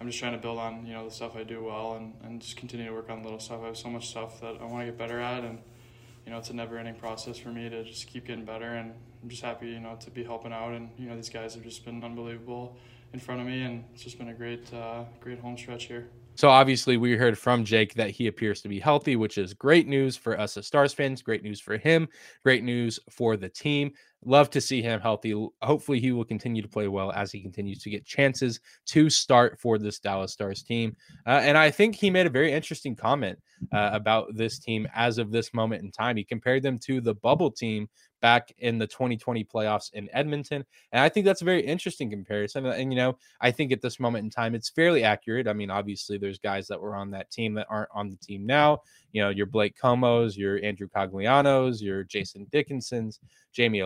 I'm 0.00 0.06
just 0.06 0.18
trying 0.18 0.32
to 0.32 0.38
build 0.38 0.58
on 0.58 0.84
you 0.84 0.92
know 0.92 1.04
the 1.04 1.14
stuff 1.14 1.36
I 1.36 1.44
do 1.44 1.62
well, 1.62 1.94
and, 1.94 2.14
and 2.24 2.40
just 2.40 2.56
continue 2.56 2.86
to 2.86 2.92
work 2.92 3.10
on 3.10 3.22
little 3.22 3.38
stuff. 3.38 3.60
I 3.62 3.66
have 3.66 3.78
so 3.78 3.88
much 3.88 4.08
stuff 4.08 4.40
that 4.40 4.56
I 4.60 4.64
want 4.64 4.80
to 4.80 4.86
get 4.86 4.98
better 4.98 5.20
at, 5.20 5.44
and 5.44 5.58
you 6.24 6.32
know, 6.32 6.38
it's 6.38 6.50
a 6.50 6.54
never-ending 6.54 6.94
process 6.94 7.38
for 7.38 7.48
me 7.48 7.68
to 7.68 7.84
just 7.84 8.06
keep 8.06 8.26
getting 8.26 8.44
better, 8.44 8.74
and 8.74 8.92
I'm 9.22 9.28
just 9.28 9.42
happy, 9.42 9.68
you 9.68 9.80
know, 9.80 9.96
to 10.00 10.10
be 10.10 10.24
helping 10.24 10.52
out. 10.52 10.72
And 10.72 10.90
you 10.98 11.08
know, 11.08 11.16
these 11.16 11.28
guys 11.28 11.54
have 11.54 11.62
just 11.62 11.84
been 11.84 12.02
unbelievable 12.02 12.76
in 13.12 13.20
front 13.20 13.40
of 13.40 13.46
me, 13.46 13.62
and 13.62 13.84
it's 13.92 14.02
just 14.02 14.18
been 14.18 14.28
a 14.28 14.34
great, 14.34 14.72
uh, 14.72 15.04
great 15.20 15.38
home 15.38 15.56
stretch 15.56 15.84
here. 15.84 16.08
So 16.34 16.48
obviously, 16.48 16.96
we 16.96 17.14
heard 17.14 17.36
from 17.36 17.64
Jake 17.64 17.94
that 17.94 18.10
he 18.10 18.26
appears 18.26 18.62
to 18.62 18.68
be 18.68 18.80
healthy, 18.80 19.16
which 19.16 19.36
is 19.36 19.52
great 19.52 19.86
news 19.86 20.16
for 20.16 20.38
us 20.40 20.56
as 20.56 20.66
Stars 20.66 20.94
fans. 20.94 21.20
Great 21.20 21.42
news 21.42 21.60
for 21.60 21.76
him. 21.76 22.08
Great 22.42 22.64
news 22.64 22.98
for 23.10 23.36
the 23.36 23.50
team. 23.50 23.92
Love 24.24 24.50
to 24.50 24.60
see 24.60 24.82
him 24.82 25.00
healthy. 25.00 25.34
Hopefully, 25.62 25.98
he 25.98 26.12
will 26.12 26.24
continue 26.24 26.62
to 26.62 26.68
play 26.68 26.86
well 26.86 27.10
as 27.12 27.32
he 27.32 27.40
continues 27.40 27.82
to 27.82 27.90
get 27.90 28.04
chances 28.04 28.60
to 28.86 29.10
start 29.10 29.58
for 29.60 29.78
this 29.78 29.98
Dallas 29.98 30.32
Stars 30.32 30.62
team. 30.62 30.96
Uh, 31.26 31.40
and 31.42 31.58
I 31.58 31.70
think 31.70 31.96
he 31.96 32.08
made 32.10 32.26
a 32.26 32.30
very 32.30 32.52
interesting 32.52 32.94
comment 32.94 33.38
uh, 33.72 33.90
about 33.92 34.34
this 34.34 34.58
team 34.58 34.86
as 34.94 35.18
of 35.18 35.30
this 35.32 35.52
moment 35.52 35.82
in 35.82 35.90
time. 35.90 36.16
He 36.16 36.24
compared 36.24 36.62
them 36.62 36.78
to 36.80 37.00
the 37.00 37.14
bubble 37.14 37.50
team 37.50 37.88
back 38.22 38.52
in 38.58 38.78
the 38.78 38.86
2020 38.86 39.44
playoffs 39.44 39.92
in 39.92 40.08
Edmonton. 40.12 40.64
And 40.92 41.02
I 41.02 41.08
think 41.08 41.26
that's 41.26 41.42
a 41.42 41.44
very 41.44 41.60
interesting 41.60 42.08
comparison. 42.08 42.64
And, 42.64 42.92
you 42.92 42.96
know, 42.96 43.18
I 43.40 43.50
think 43.50 43.72
at 43.72 43.82
this 43.82 44.00
moment 44.00 44.24
in 44.24 44.30
time, 44.30 44.54
it's 44.54 44.70
fairly 44.70 45.02
accurate. 45.02 45.48
I 45.48 45.52
mean, 45.52 45.70
obviously, 45.70 46.16
there's 46.16 46.38
guys 46.38 46.68
that 46.68 46.80
were 46.80 46.94
on 46.94 47.10
that 47.10 47.30
team 47.30 47.54
that 47.54 47.66
aren't 47.68 47.90
on 47.92 48.08
the 48.08 48.16
team 48.16 48.46
now. 48.46 48.78
You 49.10 49.22
know, 49.22 49.30
your 49.30 49.46
Blake 49.46 49.76
Comeaus, 49.76 50.36
your 50.36 50.62
Andrew 50.64 50.88
Coglianos, 50.88 51.82
your 51.82 52.04
Jason 52.04 52.46
Dickinsons, 52.50 53.18
Jamie 53.52 53.80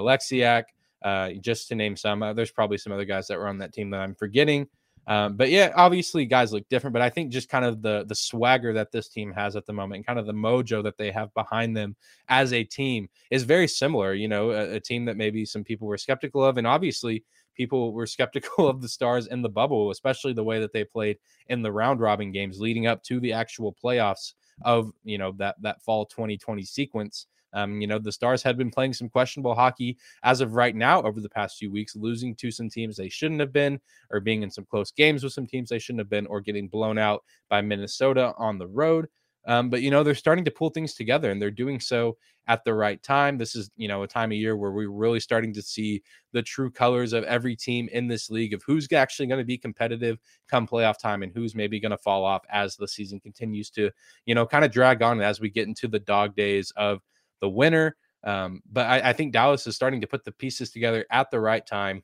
Uh, 1.02 1.30
just 1.40 1.68
to 1.68 1.75
name 1.75 1.95
some. 1.95 2.23
Uh, 2.23 2.33
there's 2.33 2.50
probably 2.50 2.78
some 2.78 2.92
other 2.92 3.04
guys 3.04 3.28
that 3.28 3.38
were 3.38 3.47
on 3.47 3.59
that 3.59 3.73
team 3.73 3.90
that 3.90 4.00
I'm 4.00 4.14
forgetting. 4.14 4.66
Um, 5.06 5.37
but 5.37 5.50
yeah, 5.50 5.73
obviously 5.76 6.26
guys 6.26 6.52
look 6.52 6.68
different, 6.68 6.92
but 6.92 7.02
I 7.02 7.11
think 7.11 7.30
just 7.30 7.49
kind 7.49 7.64
of 7.64 7.80
the 7.80 8.04
the 8.09 8.14
swagger 8.14 8.73
that 8.73 8.90
this 8.90 9.09
team 9.09 9.33
has 9.33 9.54
at 9.54 9.66
the 9.66 9.73
moment, 9.73 9.99
and 9.99 10.06
kind 10.06 10.18
of 10.18 10.26
the 10.26 10.33
mojo 10.33 10.83
that 10.83 10.99
they 10.99 11.12
have 11.12 11.33
behind 11.35 11.76
them 11.76 11.95
as 12.28 12.52
a 12.52 12.64
team 12.64 13.09
is 13.30 13.45
very 13.45 13.68
similar. 13.68 14.14
You 14.14 14.26
know, 14.26 14.50
a, 14.50 14.75
a 14.75 14.80
team 14.80 15.04
that 15.04 15.16
maybe 15.16 15.45
some 15.45 15.62
people 15.62 15.87
were 15.87 15.99
skeptical 15.99 16.45
of, 16.45 16.59
and 16.59 16.66
obviously 16.66 17.25
people 17.54 17.92
were 17.92 18.06
skeptical 18.06 18.66
of 18.66 18.83
the 18.83 18.88
Stars 18.88 19.28
in 19.28 19.42
the 19.42 19.49
bubble, 19.49 19.92
especially 19.92 20.33
the 20.33 20.42
way 20.42 20.59
that 20.59 20.73
they 20.73 20.83
played 20.83 21.18
in 21.49 21.62
the 21.62 21.71
round 21.71 22.00
robin 22.00 22.33
games 22.33 22.61
leading 22.61 22.88
up 22.88 23.02
to 23.04 23.21
the 23.21 23.33
actual 23.33 23.76
playoffs 23.80 24.35
of 24.64 24.90
you 25.04 25.18
know 25.18 25.33
that 25.33 25.54
that 25.62 25.83
fall 25.83 26.04
2020 26.06 26.64
sequence. 26.64 27.26
Um, 27.53 27.81
you 27.81 27.87
know, 27.87 27.99
the 27.99 28.12
Stars 28.12 28.43
had 28.43 28.59
been 28.59 28.71
playing 28.71 28.95
some 28.95 29.09
questionable 29.09 29.55
hockey 29.55 29.97
as 30.23 30.41
of 30.41 30.55
right 30.55 30.75
now 30.75 31.03
over 31.03 31.21
the 31.21 31.29
past 31.29 31.59
few 31.59 31.71
weeks, 31.71 31.97
losing 31.97 32.35
to 32.37 32.50
some 32.50 32.69
teams 32.69 32.97
they 32.97 33.09
shouldn't 33.09 33.41
have 33.41 33.53
been, 33.53 33.81
or 34.11 34.21
being 34.21 34.43
in 34.43 34.50
some 34.50 34.65
close 34.65 34.91
games 34.91 35.25
with 35.25 35.33
some 35.33 35.47
teams 35.47 35.69
they 35.69 35.79
shouldn't 35.79 36.00
have 36.00 36.11
been, 36.11 36.26
or 36.26 36.41
getting 36.41 36.69
blown 36.69 36.99
out 36.99 37.25
by 37.49 37.61
Minnesota 37.61 38.33
on 38.38 38.59
the 38.59 38.67
road. 38.67 39.07
Um, 39.47 39.71
but 39.71 39.81
you 39.81 39.91
know, 39.91 40.03
they're 40.03 40.15
starting 40.15 40.45
to 40.45 40.50
pull 40.50 40.71
things 40.71 40.95
together 40.95 41.31
and 41.31 41.41
they're 41.41 41.50
doing 41.50 41.79
so 41.79 42.17
at 42.49 42.65
the 42.65 42.75
right 42.75 43.00
time. 43.03 43.38
This 43.38 43.55
is, 43.55 43.71
you 43.76 43.88
know, 43.88 44.03
a 44.03 44.09
time 44.09 44.33
of 44.33 44.38
year 44.38 44.57
where 44.57 44.73
we're 44.73 44.88
really 44.88 45.21
starting 45.21 45.53
to 45.55 45.62
see 45.62 46.03
the 46.33 46.43
true 46.43 46.71
colors 46.71 47.12
of 47.12 47.25
every 47.25 47.55
team 47.57 47.88
in 47.93 48.09
this 48.09 48.29
league 48.29 48.55
of 48.55 48.62
who's 48.67 48.91
actually 48.93 49.26
going 49.26 49.38
to 49.38 49.45
be 49.45 49.59
competitive 49.59 50.19
come 50.49 50.67
playoff 50.67 50.99
time 50.99 51.23
and 51.23 51.33
who's 51.33 51.55
maybe 51.55 51.79
going 51.81 51.91
to 51.91 51.99
fall 51.99 52.25
off 52.25 52.43
as 52.50 52.76
the 52.76 52.88
season 52.88 53.21
continues 53.21 53.71
to, 53.71 53.91
you 54.26 54.35
know, 54.35 54.47
kind 54.47 54.65
of 54.65 54.73
drag 54.73 55.03
on 55.03 55.21
as 55.21 55.41
we 55.41 55.49
get 55.49 55.69
into 55.69 55.87
the 55.88 56.00
dog 56.00 56.35
days 56.35 56.73
of 56.76 57.00
the 57.40 57.49
winner. 57.49 57.97
Um, 58.25 58.62
but 58.73 58.87
I, 58.87 59.11
I 59.11 59.12
think 59.12 59.33
Dallas 59.33 59.66
is 59.66 59.76
starting 59.76 60.00
to 60.00 60.07
put 60.07 60.25
the 60.25 60.33
pieces 60.33 60.71
together 60.71 61.07
at 61.11 61.31
the 61.31 61.40
right 61.40 61.64
time 61.64 62.02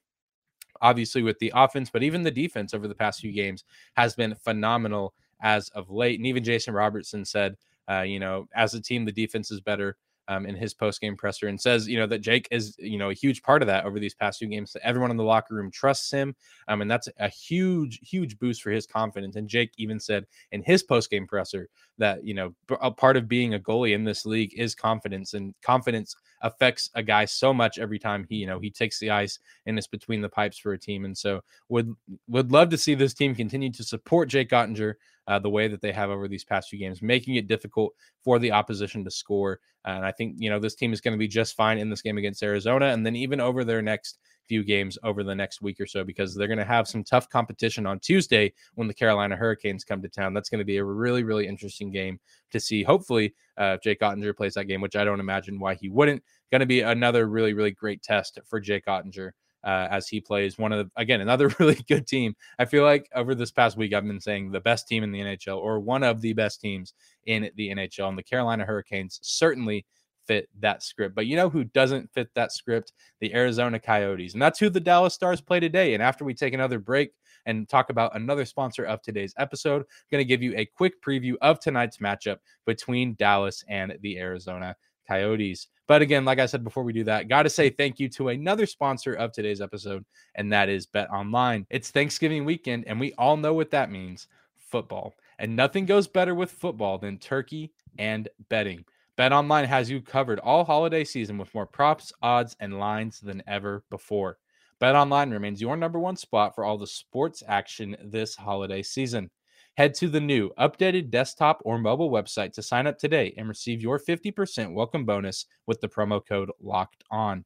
obviously 0.83 1.23
with 1.23 1.39
the 1.39 1.53
offense, 1.55 1.89
but 1.89 2.03
even 2.03 2.23
the 2.23 2.31
defense 2.31 2.75
over 2.75 2.89
the 2.89 2.95
past 2.95 3.21
few 3.21 3.33
games 3.33 3.65
has 3.95 4.15
been 4.15 4.35
phenomenal 4.35 5.15
as 5.41 5.69
of 5.71 5.91
late. 5.91 6.19
And 6.19 6.27
even 6.27 6.45
Jason 6.45 6.75
Robertson 6.75 7.25
said, 7.25 7.57
uh, 7.89 8.01
you 8.03 8.19
know, 8.19 8.49
as 8.55 8.75
a 8.75 8.81
team, 8.81 9.05
the 9.05 9.13
defense 9.13 9.51
is 9.51 9.61
better 9.61 9.97
um, 10.29 10.47
in 10.47 10.55
his 10.55 10.73
post 10.73 11.01
game 11.01 11.17
presser 11.17 11.49
and 11.49 11.61
says, 11.61 11.89
you 11.89 11.99
know, 11.99 12.07
that 12.07 12.21
Jake 12.21 12.47
is, 12.51 12.77
you 12.79 12.99
know, 12.99 13.11
a 13.11 13.15
huge 13.15 13.43
part 13.43 13.63
of 13.63 13.67
that 13.67 13.85
over 13.85 13.99
these 13.99 14.15
past 14.15 14.39
few 14.39 14.49
games. 14.49 14.73
That 14.73 14.87
everyone 14.87 15.11
in 15.11 15.17
the 15.17 15.25
locker 15.25 15.55
room 15.55 15.71
trusts 15.71 16.11
him. 16.11 16.35
Um, 16.69 16.81
and 16.81 16.91
that's 16.91 17.09
a 17.19 17.29
huge, 17.29 17.99
huge 18.03 18.39
boost 18.39 18.63
for 18.63 18.71
his 18.71 18.87
confidence. 18.87 19.37
And 19.37 19.49
Jake 19.49 19.73
even 19.79 19.99
said 19.99 20.27
in 20.53 20.63
his 20.63 20.83
post 20.83 21.11
game 21.11 21.27
presser 21.27 21.69
that, 22.03 22.25
you 22.25 22.35
know, 22.35 22.55
a 22.81 22.91
part 22.91 23.17
of 23.17 23.29
being 23.29 23.55
a 23.55 23.59
goalie 23.61 23.95
in 23.95 24.03
this 24.03 24.27
league 24.27 24.53
is 24.57 24.75
confidence, 24.75 25.35
and 25.35 25.55
confidence 25.63 26.15
affects 26.43 26.91
a 26.95 27.03
guy 27.03 27.25
so 27.25 27.55
much 27.55 27.79
every 27.79 27.99
time 27.99 28.27
he, 28.29 28.37
you 28.37 28.47
know, 28.47 28.59
he 28.59 28.71
takes 28.71 28.99
the 28.99 29.11
ice 29.11 29.39
and 29.67 29.79
it's 29.79 29.87
between 29.87 30.21
the 30.21 30.29
pipes 30.29 30.59
for 30.59 30.73
a 30.73 30.79
team. 30.79 31.05
And 31.05 31.17
so 31.17 31.41
would 31.69 31.95
would 32.29 32.51
love 32.51 32.69
to 32.71 32.79
see 32.79 32.95
this 32.95 33.15
team 33.15 33.35
continue 33.35 33.71
to 33.73 33.85
support 33.85 34.29
Jake 34.29 34.51
Oettinger 34.51 34.95
uh, 35.29 35.39
the 35.39 35.51
way 35.51 35.69
that 35.69 35.81
they 35.81 35.93
have 35.93 36.11
over 36.11 36.27
these 36.27 36.45
past 36.45 36.69
few 36.69 36.79
games, 36.79 37.01
making 37.01 37.37
it 37.37 37.47
difficult 37.47 37.95
for 38.25 38.41
the 38.41 38.51
opposition 38.51 39.05
to 39.05 39.11
score. 39.11 39.61
And 39.85 40.05
I 40.05 40.11
think, 40.11 40.35
you 40.39 40.51
know, 40.51 40.59
this 40.59 40.75
team 40.75 40.93
is 40.93 41.01
going 41.01 41.13
to 41.13 41.19
be 41.19 41.29
just 41.29 41.55
fine 41.55 41.79
in 41.79 41.89
this 41.89 42.03
game 42.03 42.19
against 42.19 42.43
Arizona 42.43 42.87
and 42.87 43.07
then 43.07 43.15
even 43.15 43.41
over 43.41 43.65
their 43.65 43.83
next 43.83 44.19
few 44.53 44.63
games 44.63 44.99
over 45.03 45.25
the 45.25 45.35
next 45.35 45.63
week 45.63 45.81
or 45.81 45.87
so 45.87 46.05
because 46.05 46.35
they're 46.35 46.47
going 46.47 46.59
to 46.59 46.65
have 46.65 46.87
some 46.87 47.03
tough 47.03 47.27
competition 47.31 47.87
on 47.87 47.99
Tuesday 47.99 48.53
when 48.75 48.87
the 48.87 48.93
Carolina 48.93 49.35
Hurricanes 49.35 49.83
come 49.83 50.03
to 50.03 50.11
town. 50.11 50.35
That's 50.35 50.51
going 50.51 50.59
to 50.59 50.65
be 50.67 50.77
a 50.77 50.85
really, 50.85 51.25
really 51.25 51.47
interesting 51.47 51.91
game 51.91 52.21
to 52.51 52.61
see. 52.61 52.83
Hopefully, 52.83 53.35
uh, 53.57 53.79
Jake 53.83 54.01
Oettinger 54.01 54.37
plays 54.37 54.53
that 54.53 54.67
game, 54.67 54.83
which 54.83 54.95
I 54.95 55.05
don't 55.05 55.21
imagine 55.21 55.59
why 55.59 55.73
he 55.73 55.89
wouldn't. 55.89 56.23
Going 56.51 56.61
to 56.61 56.67
be 56.67 56.83
another 56.83 57.29
really, 57.29 57.55
really 57.55 57.71
great 57.71 58.03
test 58.03 58.39
for 58.45 58.61
Jake 58.61 58.85
Oettinger. 58.85 59.31
uh, 59.65 59.89
as 59.91 60.09
he 60.09 60.21
plays 60.21 60.59
one 60.59 60.73
of 60.73 60.85
the, 60.85 61.01
again 61.01 61.23
another 61.23 61.49
really 61.59 61.83
good 61.89 62.07
team. 62.07 62.35
I 62.59 62.67
feel 62.67 62.85
like 62.85 63.09
over 63.15 63.35
this 63.35 63.51
past 63.53 63.77
week 63.77 63.95
I've 63.95 64.07
been 64.07 64.21
saying 64.21 64.51
the 64.51 64.61
best 64.61 64.89
team 64.89 65.03
in 65.03 65.13
the 65.13 65.21
NHL 65.21 65.59
or 65.59 65.81
one 65.81 66.03
of 66.03 66.21
the 66.21 66.33
best 66.33 66.61
teams 66.61 66.95
in 67.25 67.51
the 67.57 67.71
NHL, 67.71 68.09
and 68.09 68.19
the 68.19 68.23
Carolina 68.23 68.65
Hurricanes 68.65 69.19
certainly 69.23 69.87
fit 70.27 70.49
that 70.61 70.83
script. 70.83 71.15
But 71.15 71.27
you 71.27 71.37
know 71.37 71.49
who 71.51 71.65
doesn't 71.65 72.13
fit 72.13 72.29
that 72.35 72.53
script? 72.53 72.93
The 73.21 73.35
Arizona 73.35 73.79
Coyotes, 73.79 74.33
and 74.33 74.43
that's 74.43 74.59
who 74.59 74.71
the 74.71 74.81
Dallas 74.81 75.15
Stars 75.15 75.41
play 75.41 75.61
today. 75.61 75.95
And 75.95 76.03
after 76.03 76.25
we 76.25 76.35
take 76.35 76.55
another 76.55 76.79
break 76.79 77.13
and 77.47 77.69
talk 77.69 77.91
about 77.91 78.17
another 78.17 78.45
sponsor 78.45 78.85
of 78.85 79.03
today's 79.03 79.35
episode, 79.39 79.83
I'm 79.83 79.87
going 80.11 80.21
to 80.21 80.29
give 80.29 80.43
you 80.43 80.55
a 80.57 80.67
quick 80.67 81.03
preview 81.03 81.35
of 81.43 81.61
tonight's 81.61 81.99
matchup 81.99 82.39
between 82.67 83.15
Dallas 83.15 83.65
and 83.69 83.97
the 84.01 84.19
Arizona 84.19 84.77
Coyotes. 85.09 85.69
But 85.89 86.03
again, 86.03 86.25
like 86.25 86.39
I 86.39 86.47
said 86.47 86.65
before 86.65 86.85
we 86.85 86.93
do 86.93 87.05
that, 87.05 87.29
got 87.29 87.43
to 87.43 87.51
say 87.51 87.69
thank 87.69 87.99
you 87.99 88.09
to 88.11 88.29
another 88.29 88.67
sponsor 88.67 89.15
of 89.15 89.33
today's 89.33 89.61
episode, 89.61 90.05
and 90.37 90.53
that 90.53 90.69
is 90.69 90.87
Bet 90.87 91.11
Online. 91.11 91.67
It's 91.71 91.91
Thanksgiving 91.91 92.45
weekend, 92.45 92.85
and 92.87 92.99
we 92.99 93.13
all 93.15 93.37
know 93.37 93.55
what 93.55 93.71
that 93.73 93.91
means 93.91 94.29
football. 94.57 95.15
And 95.39 95.57
nothing 95.57 95.87
goes 95.87 96.07
better 96.07 96.35
with 96.35 96.51
football 96.51 96.99
than 96.99 97.19
turkey 97.19 97.73
and 97.99 98.29
betting. 98.49 98.85
Bet 99.15 99.31
Online 99.31 99.67
has 99.67 99.91
you 99.91 100.01
covered 100.01 100.41
all 100.41 100.65
holiday 100.65 101.05
season 101.05 101.37
with 101.37 101.55
more 101.55 101.67
props, 101.67 102.15
odds, 102.23 102.57
and 102.61 102.79
lines 102.79 103.21
than 103.21 103.43
ever 103.47 103.85
before. 103.91 104.39
Bet 104.81 104.95
Online 104.95 105.31
remains 105.31 105.61
your 105.61 105.77
number 105.77 105.99
one 105.99 106.17
spot 106.17 106.55
for 106.55 106.65
all 106.65 106.79
the 106.79 106.87
sports 106.87 107.43
action 107.47 107.95
this 108.03 108.35
holiday 108.35 108.83
season. 108.83 109.31
Head 109.77 109.93
to 109.97 110.09
the 110.09 110.21
new 110.21 110.51
updated 110.59 111.11
desktop 111.11 111.61
or 111.67 111.79
mobile 111.79 112.11
website 112.11 112.55
to 112.55 112.63
sign 112.63 112.87
up 112.87 112.99
today 112.99 113.35
and 113.37 113.49
receive 113.49 113.83
your 113.83 113.99
50% 113.99 114.73
welcome 114.73 115.05
bonus 115.05 115.45
with 115.67 115.83
the 115.83 115.89
promo 115.89 116.27
code 116.27 116.51
locked 116.59 117.05
on. 117.11 117.45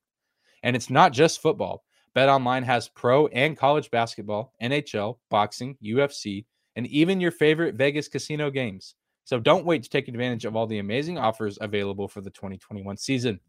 And 0.62 0.76
it's 0.76 0.88
not 0.88 1.12
just 1.12 1.42
football. 1.42 1.82
BetOnline 2.14 2.62
has 2.62 2.88
pro 2.88 3.26
and 3.28 3.56
college 3.56 3.90
basketball, 3.90 4.54
NHL, 4.62 5.18
boxing, 5.30 5.76
UFC, 5.84 6.46
and 6.76 6.86
even 6.86 7.20
your 7.20 7.32
favorite 7.32 7.74
Vegas 7.74 8.06
casino 8.06 8.50
games. 8.50 8.94
So 9.26 9.40
don't 9.40 9.66
wait 9.66 9.82
to 9.82 9.90
take 9.90 10.06
advantage 10.06 10.44
of 10.44 10.54
all 10.54 10.68
the 10.68 10.78
amazing 10.78 11.18
offers 11.18 11.58
available 11.60 12.06
for 12.06 12.20
the 12.20 12.30
2021 12.30 12.96
season. 12.96 13.40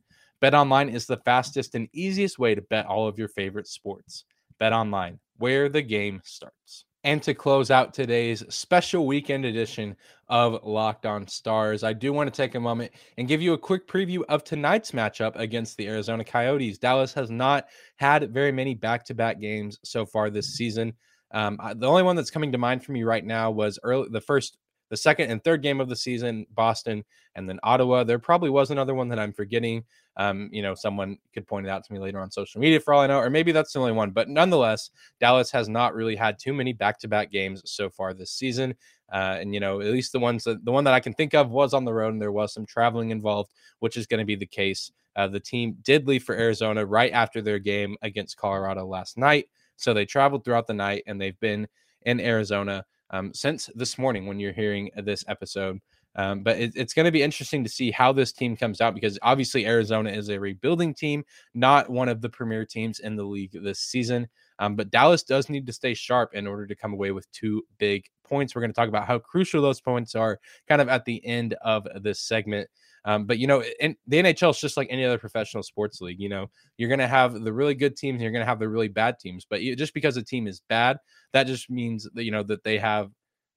BetOnline 0.41 0.91
is 0.91 1.05
the 1.05 1.17
fastest 1.17 1.75
and 1.75 1.87
easiest 1.93 2.39
way 2.39 2.55
to 2.55 2.63
bet 2.63 2.87
all 2.87 3.07
of 3.07 3.19
your 3.19 3.27
favorite 3.27 3.67
sports. 3.67 4.25
BetOnline, 4.59 5.19
where 5.37 5.69
the 5.69 5.83
game 5.83 6.19
starts. 6.25 6.85
And 7.03 7.21
to 7.21 7.35
close 7.35 7.69
out 7.69 7.93
today's 7.93 8.43
special 8.49 9.05
weekend 9.05 9.45
edition 9.45 9.95
of 10.29 10.63
Locked 10.63 11.05
On 11.05 11.27
Stars, 11.27 11.83
I 11.83 11.93
do 11.93 12.11
want 12.11 12.33
to 12.33 12.35
take 12.35 12.55
a 12.55 12.59
moment 12.59 12.91
and 13.19 13.27
give 13.27 13.39
you 13.39 13.53
a 13.53 13.57
quick 13.57 13.87
preview 13.87 14.23
of 14.29 14.43
tonight's 14.43 14.91
matchup 14.91 15.35
against 15.35 15.77
the 15.77 15.87
Arizona 15.87 16.23
Coyotes. 16.23 16.79
Dallas 16.79 17.13
has 17.13 17.29
not 17.29 17.67
had 17.97 18.33
very 18.33 18.51
many 18.51 18.73
back 18.73 19.05
to 19.05 19.13
back 19.13 19.39
games 19.39 19.77
so 19.83 20.07
far 20.07 20.31
this 20.31 20.55
season. 20.55 20.93
Um, 21.31 21.59
the 21.75 21.87
only 21.87 22.03
one 22.03 22.15
that's 22.15 22.31
coming 22.31 22.51
to 22.51 22.57
mind 22.57 22.83
for 22.83 22.93
me 22.93 23.03
right 23.03 23.23
now 23.23 23.51
was 23.51 23.77
early 23.83 24.09
the 24.09 24.21
first 24.21 24.57
the 24.89 24.97
second 24.97 25.31
and 25.31 25.43
third 25.43 25.61
game 25.61 25.81
of 25.81 25.89
the 25.89 25.95
season, 25.95 26.45
Boston, 26.53 27.03
and 27.35 27.47
then 27.47 27.59
Ottawa. 27.63 28.03
There 28.03 28.19
probably 28.19 28.49
was 28.49 28.71
another 28.71 28.95
one 28.95 29.09
that 29.09 29.19
I'm 29.19 29.33
forgetting. 29.33 29.83
Um, 30.15 30.49
you 30.51 30.61
know, 30.61 30.73
someone 30.73 31.17
could 31.33 31.45
point 31.45 31.67
it 31.67 31.69
out 31.69 31.83
to 31.85 31.93
me 31.93 31.99
later 31.99 32.19
on 32.19 32.31
social 32.31 32.59
media 32.59 32.79
for 32.79 32.93
all 32.93 33.01
I 33.01 33.07
know, 33.07 33.19
or 33.19 33.29
maybe 33.29 33.51
that's 33.51 33.73
the 33.73 33.79
only 33.79 33.91
one. 33.91 34.11
But 34.11 34.29
nonetheless, 34.29 34.89
Dallas 35.19 35.51
has 35.51 35.69
not 35.69 35.93
really 35.93 36.15
had 36.15 36.39
too 36.39 36.53
many 36.53 36.73
back-to-back 36.73 37.31
games 37.31 37.61
so 37.65 37.89
far 37.89 38.13
this 38.13 38.31
season. 38.31 38.75
Uh, 39.11 39.37
and 39.39 39.53
you 39.53 39.59
know, 39.59 39.79
at 39.79 39.87
least 39.87 40.11
the 40.11 40.19
ones 40.19 40.43
that 40.43 40.65
the 40.65 40.71
one 40.71 40.83
that 40.83 40.93
I 40.93 40.99
can 40.99 41.13
think 41.13 41.33
of 41.33 41.51
was 41.51 41.73
on 41.73 41.85
the 41.85 41.93
road, 41.93 42.13
and 42.13 42.21
there 42.21 42.31
was 42.31 42.53
some 42.53 42.65
traveling 42.65 43.11
involved, 43.11 43.51
which 43.79 43.95
is 43.95 44.07
going 44.07 44.19
to 44.19 44.25
be 44.25 44.35
the 44.35 44.45
case. 44.45 44.91
Uh, 45.15 45.27
the 45.27 45.39
team 45.39 45.77
did 45.81 46.07
leave 46.07 46.23
for 46.23 46.35
Arizona 46.35 46.85
right 46.85 47.11
after 47.11 47.41
their 47.41 47.57
game 47.57 47.95
against 48.01 48.37
Colorado 48.37 48.85
last 48.85 49.17
night, 49.17 49.47
so 49.77 49.93
they 49.93 50.05
traveled 50.05 50.43
throughout 50.43 50.67
the 50.67 50.73
night, 50.73 51.03
and 51.07 51.21
they've 51.21 51.39
been 51.39 51.67
in 52.03 52.19
Arizona 52.19 52.85
um, 53.11 53.33
since 53.33 53.69
this 53.75 53.97
morning 53.97 54.25
when 54.25 54.39
you're 54.39 54.53
hearing 54.53 54.89
this 54.95 55.23
episode. 55.27 55.79
Um, 56.15 56.41
but 56.41 56.57
it, 56.57 56.71
it's 56.75 56.93
going 56.93 57.05
to 57.05 57.11
be 57.11 57.21
interesting 57.21 57.63
to 57.63 57.69
see 57.69 57.91
how 57.91 58.11
this 58.11 58.31
team 58.31 58.57
comes 58.57 58.81
out 58.81 58.95
because 58.95 59.19
obviously 59.21 59.67
Arizona 59.67 60.09
is 60.09 60.29
a 60.29 60.39
rebuilding 60.39 60.95
team, 60.95 61.23
not 61.53 61.89
one 61.89 62.09
of 62.09 62.21
the 62.21 62.29
premier 62.29 62.65
teams 62.65 62.99
in 62.99 63.15
the 63.15 63.23
league 63.23 63.51
this 63.53 63.79
season. 63.79 64.27
Um, 64.59 64.75
but 64.75 64.89
Dallas 64.89 65.21
does 65.21 65.49
need 65.49 65.67
to 65.67 65.73
stay 65.73 65.93
sharp 65.93 66.33
in 66.33 66.47
order 66.47 66.65
to 66.65 66.75
come 66.75 66.93
away 66.93 67.11
with 67.11 67.31
two 67.31 67.61
big 67.77 68.05
points. 68.23 68.55
We're 68.55 68.61
going 68.61 68.71
to 68.71 68.75
talk 68.75 68.89
about 68.89 69.05
how 69.05 69.19
crucial 69.19 69.61
those 69.61 69.79
points 69.79 70.15
are 70.15 70.39
kind 70.67 70.81
of 70.81 70.89
at 70.89 71.05
the 71.05 71.23
end 71.23 71.53
of 71.61 71.87
this 72.01 72.19
segment. 72.19 72.67
Um, 73.07 73.25
but 73.25 73.39
you 73.39 73.47
know, 73.47 73.63
in, 73.79 73.95
the 74.05 74.17
NHL 74.17 74.51
is 74.51 74.59
just 74.59 74.75
like 74.75 74.89
any 74.91 75.05
other 75.05 75.17
professional 75.17 75.63
sports 75.63 76.01
league. 76.01 76.19
You 76.19 76.27
know, 76.27 76.49
you're 76.77 76.95
to 76.95 77.07
have 77.07 77.41
the 77.41 77.53
really 77.53 77.73
good 77.73 77.95
teams, 77.95 78.15
and 78.15 78.21
you're 78.21 78.31
to 78.33 78.45
have 78.45 78.59
the 78.59 78.67
really 78.67 78.89
bad 78.89 79.17
teams. 79.17 79.47
But 79.49 79.61
just 79.61 79.93
because 79.93 80.17
a 80.17 80.23
team 80.23 80.45
is 80.45 80.61
bad, 80.67 80.97
that 81.31 81.47
just 81.47 81.69
means 81.69 82.07
that 82.13 82.23
you 82.25 82.31
know 82.31 82.43
that 82.43 82.63
they 82.63 82.77
have 82.77 83.09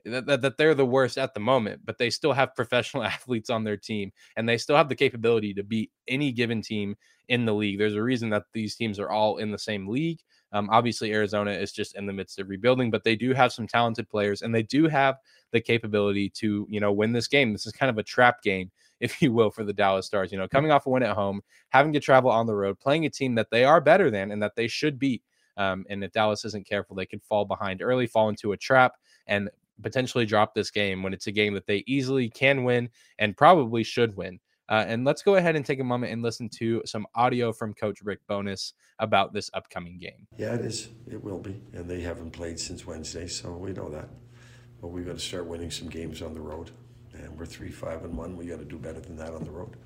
that, 0.04 0.26
that, 0.26 0.42
that 0.42 0.56
they're 0.56 0.74
the 0.74 0.86
worst 0.86 1.18
at 1.18 1.34
the 1.34 1.40
moment, 1.40 1.82
but 1.84 1.98
they 1.98 2.10
still 2.10 2.32
have 2.32 2.54
professional 2.56 3.02
athletes 3.02 3.50
on 3.50 3.64
their 3.64 3.76
team 3.76 4.12
and 4.36 4.48
they 4.48 4.56
still 4.56 4.76
have 4.76 4.88
the 4.88 4.94
capability 4.94 5.54
to 5.54 5.62
beat 5.62 5.90
any 6.08 6.32
given 6.32 6.62
team 6.62 6.96
in 7.28 7.44
the 7.44 7.54
league. 7.54 7.78
There's 7.78 7.94
a 7.94 8.02
reason 8.02 8.30
that 8.30 8.44
these 8.52 8.76
teams 8.76 8.98
are 8.98 9.10
all 9.10 9.36
in 9.38 9.50
the 9.50 9.58
same 9.58 9.88
league. 9.88 10.20
Um, 10.52 10.68
obviously, 10.70 11.12
Arizona 11.12 11.52
is 11.52 11.70
just 11.72 11.96
in 11.96 12.06
the 12.06 12.12
midst 12.12 12.38
of 12.40 12.48
rebuilding, 12.48 12.90
but 12.90 13.04
they 13.04 13.14
do 13.14 13.34
have 13.34 13.52
some 13.52 13.68
talented 13.68 14.08
players 14.08 14.42
and 14.42 14.54
they 14.54 14.64
do 14.64 14.88
have 14.88 15.16
the 15.52 15.60
capability 15.60 16.28
to, 16.30 16.66
you 16.68 16.80
know, 16.80 16.92
win 16.92 17.12
this 17.12 17.28
game. 17.28 17.52
This 17.52 17.66
is 17.66 17.72
kind 17.72 17.90
of 17.90 17.98
a 17.98 18.02
trap 18.02 18.42
game, 18.42 18.70
if 19.00 19.20
you 19.22 19.32
will, 19.32 19.50
for 19.50 19.64
the 19.64 19.72
Dallas 19.72 20.06
Stars. 20.06 20.30
You 20.32 20.38
know, 20.38 20.48
coming 20.48 20.70
off 20.70 20.86
a 20.86 20.90
win 20.90 21.02
at 21.02 21.16
home, 21.16 21.40
having 21.70 21.92
to 21.94 22.00
travel 22.00 22.30
on 22.30 22.46
the 22.46 22.54
road, 22.54 22.78
playing 22.78 23.06
a 23.06 23.10
team 23.10 23.34
that 23.36 23.50
they 23.50 23.64
are 23.64 23.80
better 23.80 24.10
than 24.10 24.30
and 24.30 24.42
that 24.42 24.56
they 24.56 24.68
should 24.68 24.98
beat. 24.98 25.22
Um, 25.56 25.84
and 25.90 26.02
if 26.02 26.12
Dallas 26.12 26.44
isn't 26.44 26.66
careful, 26.66 26.96
they 26.96 27.06
could 27.06 27.22
fall 27.22 27.44
behind 27.44 27.82
early, 27.82 28.06
fall 28.06 28.28
into 28.28 28.52
a 28.52 28.56
trap, 28.56 28.94
and 29.26 29.50
potentially 29.82 30.26
drop 30.26 30.54
this 30.54 30.70
game 30.70 31.02
when 31.02 31.12
it's 31.12 31.26
a 31.26 31.32
game 31.32 31.54
that 31.54 31.66
they 31.66 31.84
easily 31.86 32.28
can 32.28 32.64
win 32.64 32.88
and 33.18 33.36
probably 33.36 33.82
should 33.82 34.16
win. 34.16 34.38
Uh, 34.68 34.84
and 34.86 35.04
let's 35.04 35.22
go 35.22 35.34
ahead 35.34 35.56
and 35.56 35.66
take 35.66 35.80
a 35.80 35.84
moment 35.84 36.12
and 36.12 36.22
listen 36.22 36.48
to 36.48 36.80
some 36.86 37.04
audio 37.16 37.52
from 37.52 37.74
Coach 37.74 38.02
Rick 38.02 38.20
Bowness 38.28 38.72
about 39.00 39.32
this 39.32 39.50
upcoming 39.52 39.98
game. 39.98 40.28
Yeah, 40.36 40.54
it 40.54 40.60
is. 40.60 40.88
It 41.10 41.22
will 41.22 41.40
be. 41.40 41.60
And 41.72 41.90
they 41.90 42.00
haven't 42.00 42.30
played 42.30 42.60
since 42.60 42.86
Wednesday, 42.86 43.26
so 43.26 43.50
we 43.50 43.72
know 43.72 43.88
that. 43.88 44.08
But 44.80 44.88
we've 44.88 45.04
got 45.04 45.14
to 45.14 45.18
start 45.18 45.46
winning 45.46 45.72
some 45.72 45.88
games 45.88 46.22
on 46.22 46.34
the 46.34 46.40
road. 46.40 46.70
And 47.24 47.38
we're 47.38 47.46
3 47.46 47.70
5 47.70 48.04
and 48.04 48.16
1. 48.16 48.36
we 48.36 48.46
got 48.46 48.58
to 48.58 48.64
do 48.64 48.78
better 48.78 49.00
than 49.00 49.16
that 49.16 49.32
on 49.32 49.44
the 49.44 49.50
road. 49.50 49.76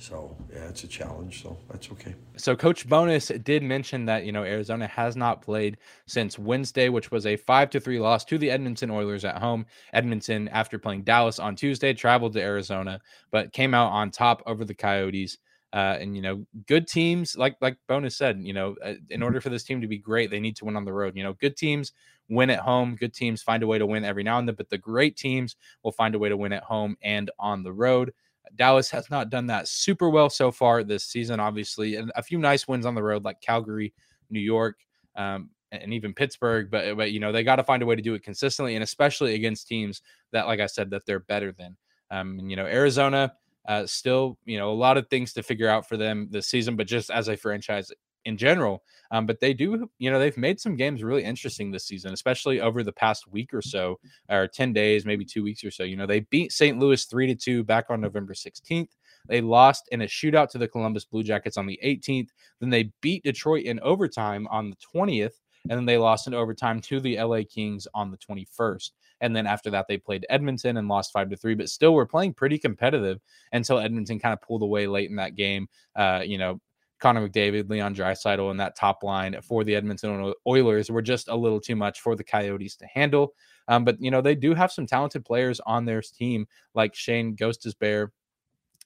So 0.00 0.34
yeah, 0.50 0.64
it's 0.64 0.82
a 0.82 0.88
challenge. 0.88 1.42
So 1.42 1.58
that's 1.70 1.90
okay. 1.92 2.14
So 2.36 2.56
Coach 2.56 2.88
Bowness 2.88 3.30
did 3.44 3.62
mention 3.62 4.06
that 4.06 4.24
you 4.24 4.32
know 4.32 4.44
Arizona 4.44 4.86
has 4.86 5.14
not 5.14 5.42
played 5.42 5.76
since 6.06 6.38
Wednesday, 6.38 6.88
which 6.88 7.10
was 7.10 7.26
a 7.26 7.36
five 7.36 7.68
to 7.70 7.80
three 7.80 8.00
loss 8.00 8.24
to 8.24 8.38
the 8.38 8.50
Edmonton 8.50 8.90
Oilers 8.90 9.26
at 9.26 9.38
home. 9.38 9.66
Edmonton, 9.92 10.48
after 10.48 10.78
playing 10.78 11.02
Dallas 11.02 11.38
on 11.38 11.54
Tuesday, 11.54 11.92
traveled 11.92 12.32
to 12.32 12.40
Arizona, 12.40 13.00
but 13.30 13.52
came 13.52 13.74
out 13.74 13.92
on 13.92 14.10
top 14.10 14.42
over 14.46 14.64
the 14.64 14.74
Coyotes. 14.74 15.36
Uh, 15.72 15.96
and 16.00 16.16
you 16.16 16.22
know, 16.22 16.44
good 16.66 16.88
teams, 16.88 17.36
like 17.36 17.56
like 17.60 17.76
Bowness 17.88 18.16
said, 18.16 18.40
you 18.42 18.52
know, 18.52 18.74
uh, 18.84 18.94
in 19.10 19.22
order 19.22 19.40
for 19.40 19.50
this 19.50 19.62
team 19.62 19.80
to 19.80 19.86
be 19.86 19.98
great, 19.98 20.30
they 20.30 20.40
need 20.40 20.56
to 20.56 20.64
win 20.64 20.76
on 20.76 20.84
the 20.84 20.92
road. 20.92 21.16
You 21.16 21.22
know, 21.22 21.34
good 21.34 21.56
teams 21.56 21.92
win 22.28 22.50
at 22.50 22.58
home. 22.60 22.96
Good 22.96 23.14
teams 23.14 23.42
find 23.42 23.62
a 23.62 23.66
way 23.66 23.78
to 23.78 23.86
win 23.86 24.04
every 24.04 24.24
now 24.24 24.38
and 24.38 24.48
then, 24.48 24.56
but 24.56 24.68
the 24.68 24.78
great 24.78 25.16
teams 25.16 25.56
will 25.84 25.92
find 25.92 26.14
a 26.14 26.18
way 26.18 26.28
to 26.28 26.36
win 26.36 26.52
at 26.52 26.64
home 26.64 26.96
and 27.02 27.30
on 27.38 27.62
the 27.62 27.72
road. 27.72 28.12
Dallas 28.56 28.90
has 28.90 29.10
not 29.10 29.30
done 29.30 29.46
that 29.46 29.68
super 29.68 30.10
well 30.10 30.28
so 30.28 30.50
far 30.50 30.82
this 30.82 31.04
season, 31.04 31.38
obviously, 31.38 31.96
and 31.96 32.10
a 32.16 32.22
few 32.22 32.38
nice 32.38 32.66
wins 32.66 32.86
on 32.86 32.94
the 32.94 33.02
road 33.02 33.24
like 33.24 33.40
Calgary, 33.40 33.92
New 34.28 34.40
York, 34.40 34.76
um, 35.16 35.50
and 35.70 35.94
even 35.94 36.14
Pittsburgh. 36.14 36.68
But 36.68 36.96
but 36.96 37.12
you 37.12 37.20
know 37.20 37.30
they 37.30 37.44
got 37.44 37.56
to 37.56 37.64
find 37.64 37.82
a 37.82 37.86
way 37.86 37.96
to 37.96 38.02
do 38.02 38.14
it 38.14 38.24
consistently, 38.24 38.74
and 38.74 38.82
especially 38.82 39.34
against 39.34 39.68
teams 39.68 40.02
that, 40.32 40.46
like 40.46 40.60
I 40.60 40.66
said, 40.66 40.90
that 40.90 41.06
they're 41.06 41.20
better 41.20 41.52
than. 41.52 41.76
Um, 42.10 42.40
and, 42.40 42.50
you 42.50 42.56
know 42.56 42.66
Arizona, 42.66 43.34
uh, 43.68 43.86
still 43.86 44.38
you 44.44 44.58
know 44.58 44.70
a 44.70 44.74
lot 44.74 44.96
of 44.96 45.08
things 45.08 45.32
to 45.34 45.42
figure 45.42 45.68
out 45.68 45.88
for 45.88 45.96
them 45.96 46.28
this 46.30 46.48
season, 46.48 46.76
but 46.76 46.86
just 46.86 47.10
as 47.10 47.28
a 47.28 47.36
franchise, 47.36 47.90
in 48.24 48.36
general. 48.36 48.82
Um, 49.10 49.26
but 49.26 49.40
they 49.40 49.52
do, 49.54 49.88
you 49.98 50.10
know, 50.10 50.18
they've 50.18 50.36
made 50.36 50.60
some 50.60 50.76
games 50.76 51.02
really 51.02 51.24
interesting 51.24 51.70
this 51.70 51.86
season, 51.86 52.12
especially 52.12 52.60
over 52.60 52.82
the 52.82 52.92
past 52.92 53.26
week 53.26 53.52
or 53.52 53.62
so, 53.62 53.98
or 54.28 54.46
10 54.46 54.72
days, 54.72 55.04
maybe 55.04 55.24
two 55.24 55.42
weeks 55.42 55.64
or 55.64 55.70
so. 55.70 55.82
You 55.82 55.96
know, 55.96 56.06
they 56.06 56.20
beat 56.20 56.52
St. 56.52 56.78
Louis 56.78 57.04
3 57.04 57.26
to 57.28 57.34
2 57.34 57.64
back 57.64 57.86
on 57.90 58.00
November 58.00 58.34
16th. 58.34 58.90
They 59.28 59.40
lost 59.40 59.88
in 59.90 60.02
a 60.02 60.06
shootout 60.06 60.48
to 60.50 60.58
the 60.58 60.68
Columbus 60.68 61.04
Blue 61.04 61.22
Jackets 61.22 61.56
on 61.56 61.66
the 61.66 61.78
18th. 61.84 62.28
Then 62.60 62.70
they 62.70 62.92
beat 63.00 63.24
Detroit 63.24 63.64
in 63.64 63.80
overtime 63.80 64.46
on 64.50 64.70
the 64.70 64.76
20th. 64.94 65.34
And 65.68 65.78
then 65.78 65.84
they 65.84 65.98
lost 65.98 66.26
in 66.26 66.32
overtime 66.32 66.80
to 66.82 67.00
the 67.00 67.20
LA 67.20 67.40
Kings 67.48 67.86
on 67.92 68.10
the 68.10 68.16
21st. 68.16 68.92
And 69.20 69.34
then 69.34 69.46
after 69.46 69.70
that, 69.70 69.86
they 69.88 69.98
played 69.98 70.26
Edmonton 70.30 70.76
and 70.76 70.88
lost 70.88 71.12
five 71.12 71.30
to 71.30 71.36
three, 71.36 71.54
but 71.54 71.68
still 71.68 71.94
were 71.94 72.06
playing 72.06 72.34
pretty 72.34 72.58
competitive 72.58 73.20
until 73.52 73.78
Edmonton 73.78 74.18
kind 74.18 74.32
of 74.32 74.40
pulled 74.40 74.62
away 74.62 74.86
late 74.86 75.10
in 75.10 75.16
that 75.16 75.34
game. 75.34 75.68
Uh, 75.94 76.22
you 76.24 76.38
know, 76.38 76.60
Connor 77.00 77.28
McDavid, 77.28 77.68
Leon 77.68 77.94
Draisaitl, 77.94 78.50
and 78.50 78.60
that 78.60 78.76
top 78.76 79.02
line 79.02 79.36
for 79.42 79.64
the 79.64 79.74
Edmonton 79.74 80.32
Oilers 80.46 80.90
were 80.90 81.02
just 81.02 81.28
a 81.28 81.34
little 81.34 81.60
too 81.60 81.74
much 81.74 82.00
for 82.00 82.14
the 82.14 82.24
Coyotes 82.24 82.76
to 82.76 82.86
handle. 82.86 83.34
Um, 83.68 83.84
but 83.84 84.00
you 84.00 84.10
know 84.10 84.20
they 84.20 84.34
do 84.34 84.54
have 84.54 84.70
some 84.70 84.86
talented 84.86 85.24
players 85.24 85.60
on 85.60 85.84
their 85.84 86.02
team, 86.02 86.46
like 86.74 86.94
Shane 86.94 87.36
Gostisbehere, 87.36 88.10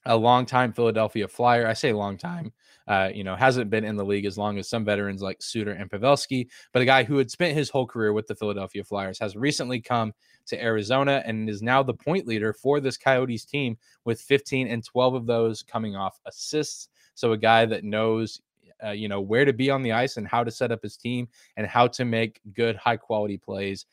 a 0.05 0.15
long-time 0.15 0.73
Philadelphia 0.73 1.27
Flyer. 1.27 1.67
I 1.67 1.73
say 1.73 1.91
long 1.91 2.17
time, 2.17 2.53
uh, 2.87 3.09
you 3.13 3.23
know, 3.23 3.35
hasn't 3.35 3.69
been 3.69 3.83
in 3.83 3.95
the 3.95 4.05
league 4.05 4.25
as 4.25 4.37
long 4.37 4.57
as 4.57 4.69
some 4.69 4.85
veterans 4.85 5.21
like 5.21 5.41
Suter 5.41 5.71
and 5.71 5.89
Pavelski, 5.89 6.47
but 6.71 6.81
a 6.81 6.85
guy 6.85 7.03
who 7.03 7.17
had 7.17 7.31
spent 7.31 7.57
his 7.57 7.69
whole 7.69 7.87
career 7.87 8.13
with 8.13 8.27
the 8.27 8.35
Philadelphia 8.35 8.83
Flyers 8.83 9.19
has 9.19 9.35
recently 9.35 9.81
come 9.81 10.13
to 10.47 10.61
Arizona 10.61 11.23
and 11.25 11.49
is 11.49 11.61
now 11.61 11.81
the 11.81 11.93
point 11.93 12.27
leader 12.27 12.53
for 12.53 12.79
this 12.79 12.97
Coyotes 12.97 13.45
team 13.45 13.77
with 14.03 14.21
15 14.21 14.67
and 14.67 14.83
12 14.83 15.15
of 15.15 15.25
those 15.25 15.63
coming 15.63 15.95
off 15.95 16.19
assists. 16.25 16.89
So 17.15 17.31
a 17.31 17.37
guy 17.37 17.65
that 17.65 17.83
knows, 17.83 18.41
uh, 18.83 18.91
you 18.91 19.07
know, 19.07 19.21
where 19.21 19.45
to 19.45 19.53
be 19.53 19.69
on 19.71 19.81
the 19.81 19.93
ice 19.93 20.17
and 20.17 20.27
how 20.27 20.43
to 20.43 20.51
set 20.51 20.71
up 20.71 20.83
his 20.83 20.97
team 20.97 21.27
and 21.57 21.65
how 21.65 21.87
to 21.87 22.05
make 22.05 22.41
good, 22.53 22.75
high 22.75 22.97
quality 22.97 23.37
plays 23.37 23.85